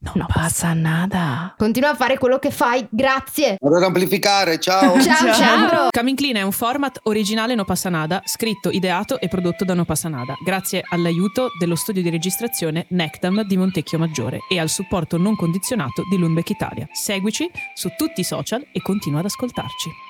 Non 0.00 0.12
no 0.16 0.26
passa 0.26 0.72
nada. 0.72 1.54
Continua 1.56 1.90
a 1.90 1.94
fare 1.94 2.18
quello 2.18 2.40
che 2.40 2.50
fai, 2.50 2.84
grazie. 2.90 3.56
Vado 3.60 3.76
ad 3.76 3.84
amplificare, 3.84 4.58
ciao. 4.58 5.00
ciao, 5.00 5.32
ciao. 5.32 5.88
Coming 5.96 6.16
Clean 6.16 6.34
è 6.34 6.42
un 6.42 6.50
format 6.50 6.98
originale 7.04 7.54
No 7.54 7.64
Passa 7.64 7.88
Nada, 7.88 8.20
scritto, 8.24 8.68
ideato 8.70 9.20
e 9.20 9.28
prodotto 9.28 9.64
da 9.64 9.74
No 9.74 9.84
Passa 9.84 10.08
Nada, 10.08 10.34
grazie 10.44 10.82
all'aiuto 10.88 11.50
dello 11.56 11.76
studio 11.76 12.02
di 12.02 12.10
registrazione 12.10 12.86
Nectam 12.88 13.44
di 13.44 13.56
Montecchio 13.56 13.98
Maggiore 13.98 14.40
e 14.50 14.58
al 14.58 14.70
supporto 14.70 15.18
non 15.18 15.36
condizionato 15.36 16.02
di 16.10 16.18
Lundbeck 16.18 16.50
Italia. 16.50 16.88
Seguici 16.90 17.48
su 17.74 17.90
tutti 17.96 18.22
i 18.22 18.24
social 18.24 18.66
e 18.72 18.82
continua 18.82 19.20
ad 19.20 19.26
ascoltarci. 19.26 20.07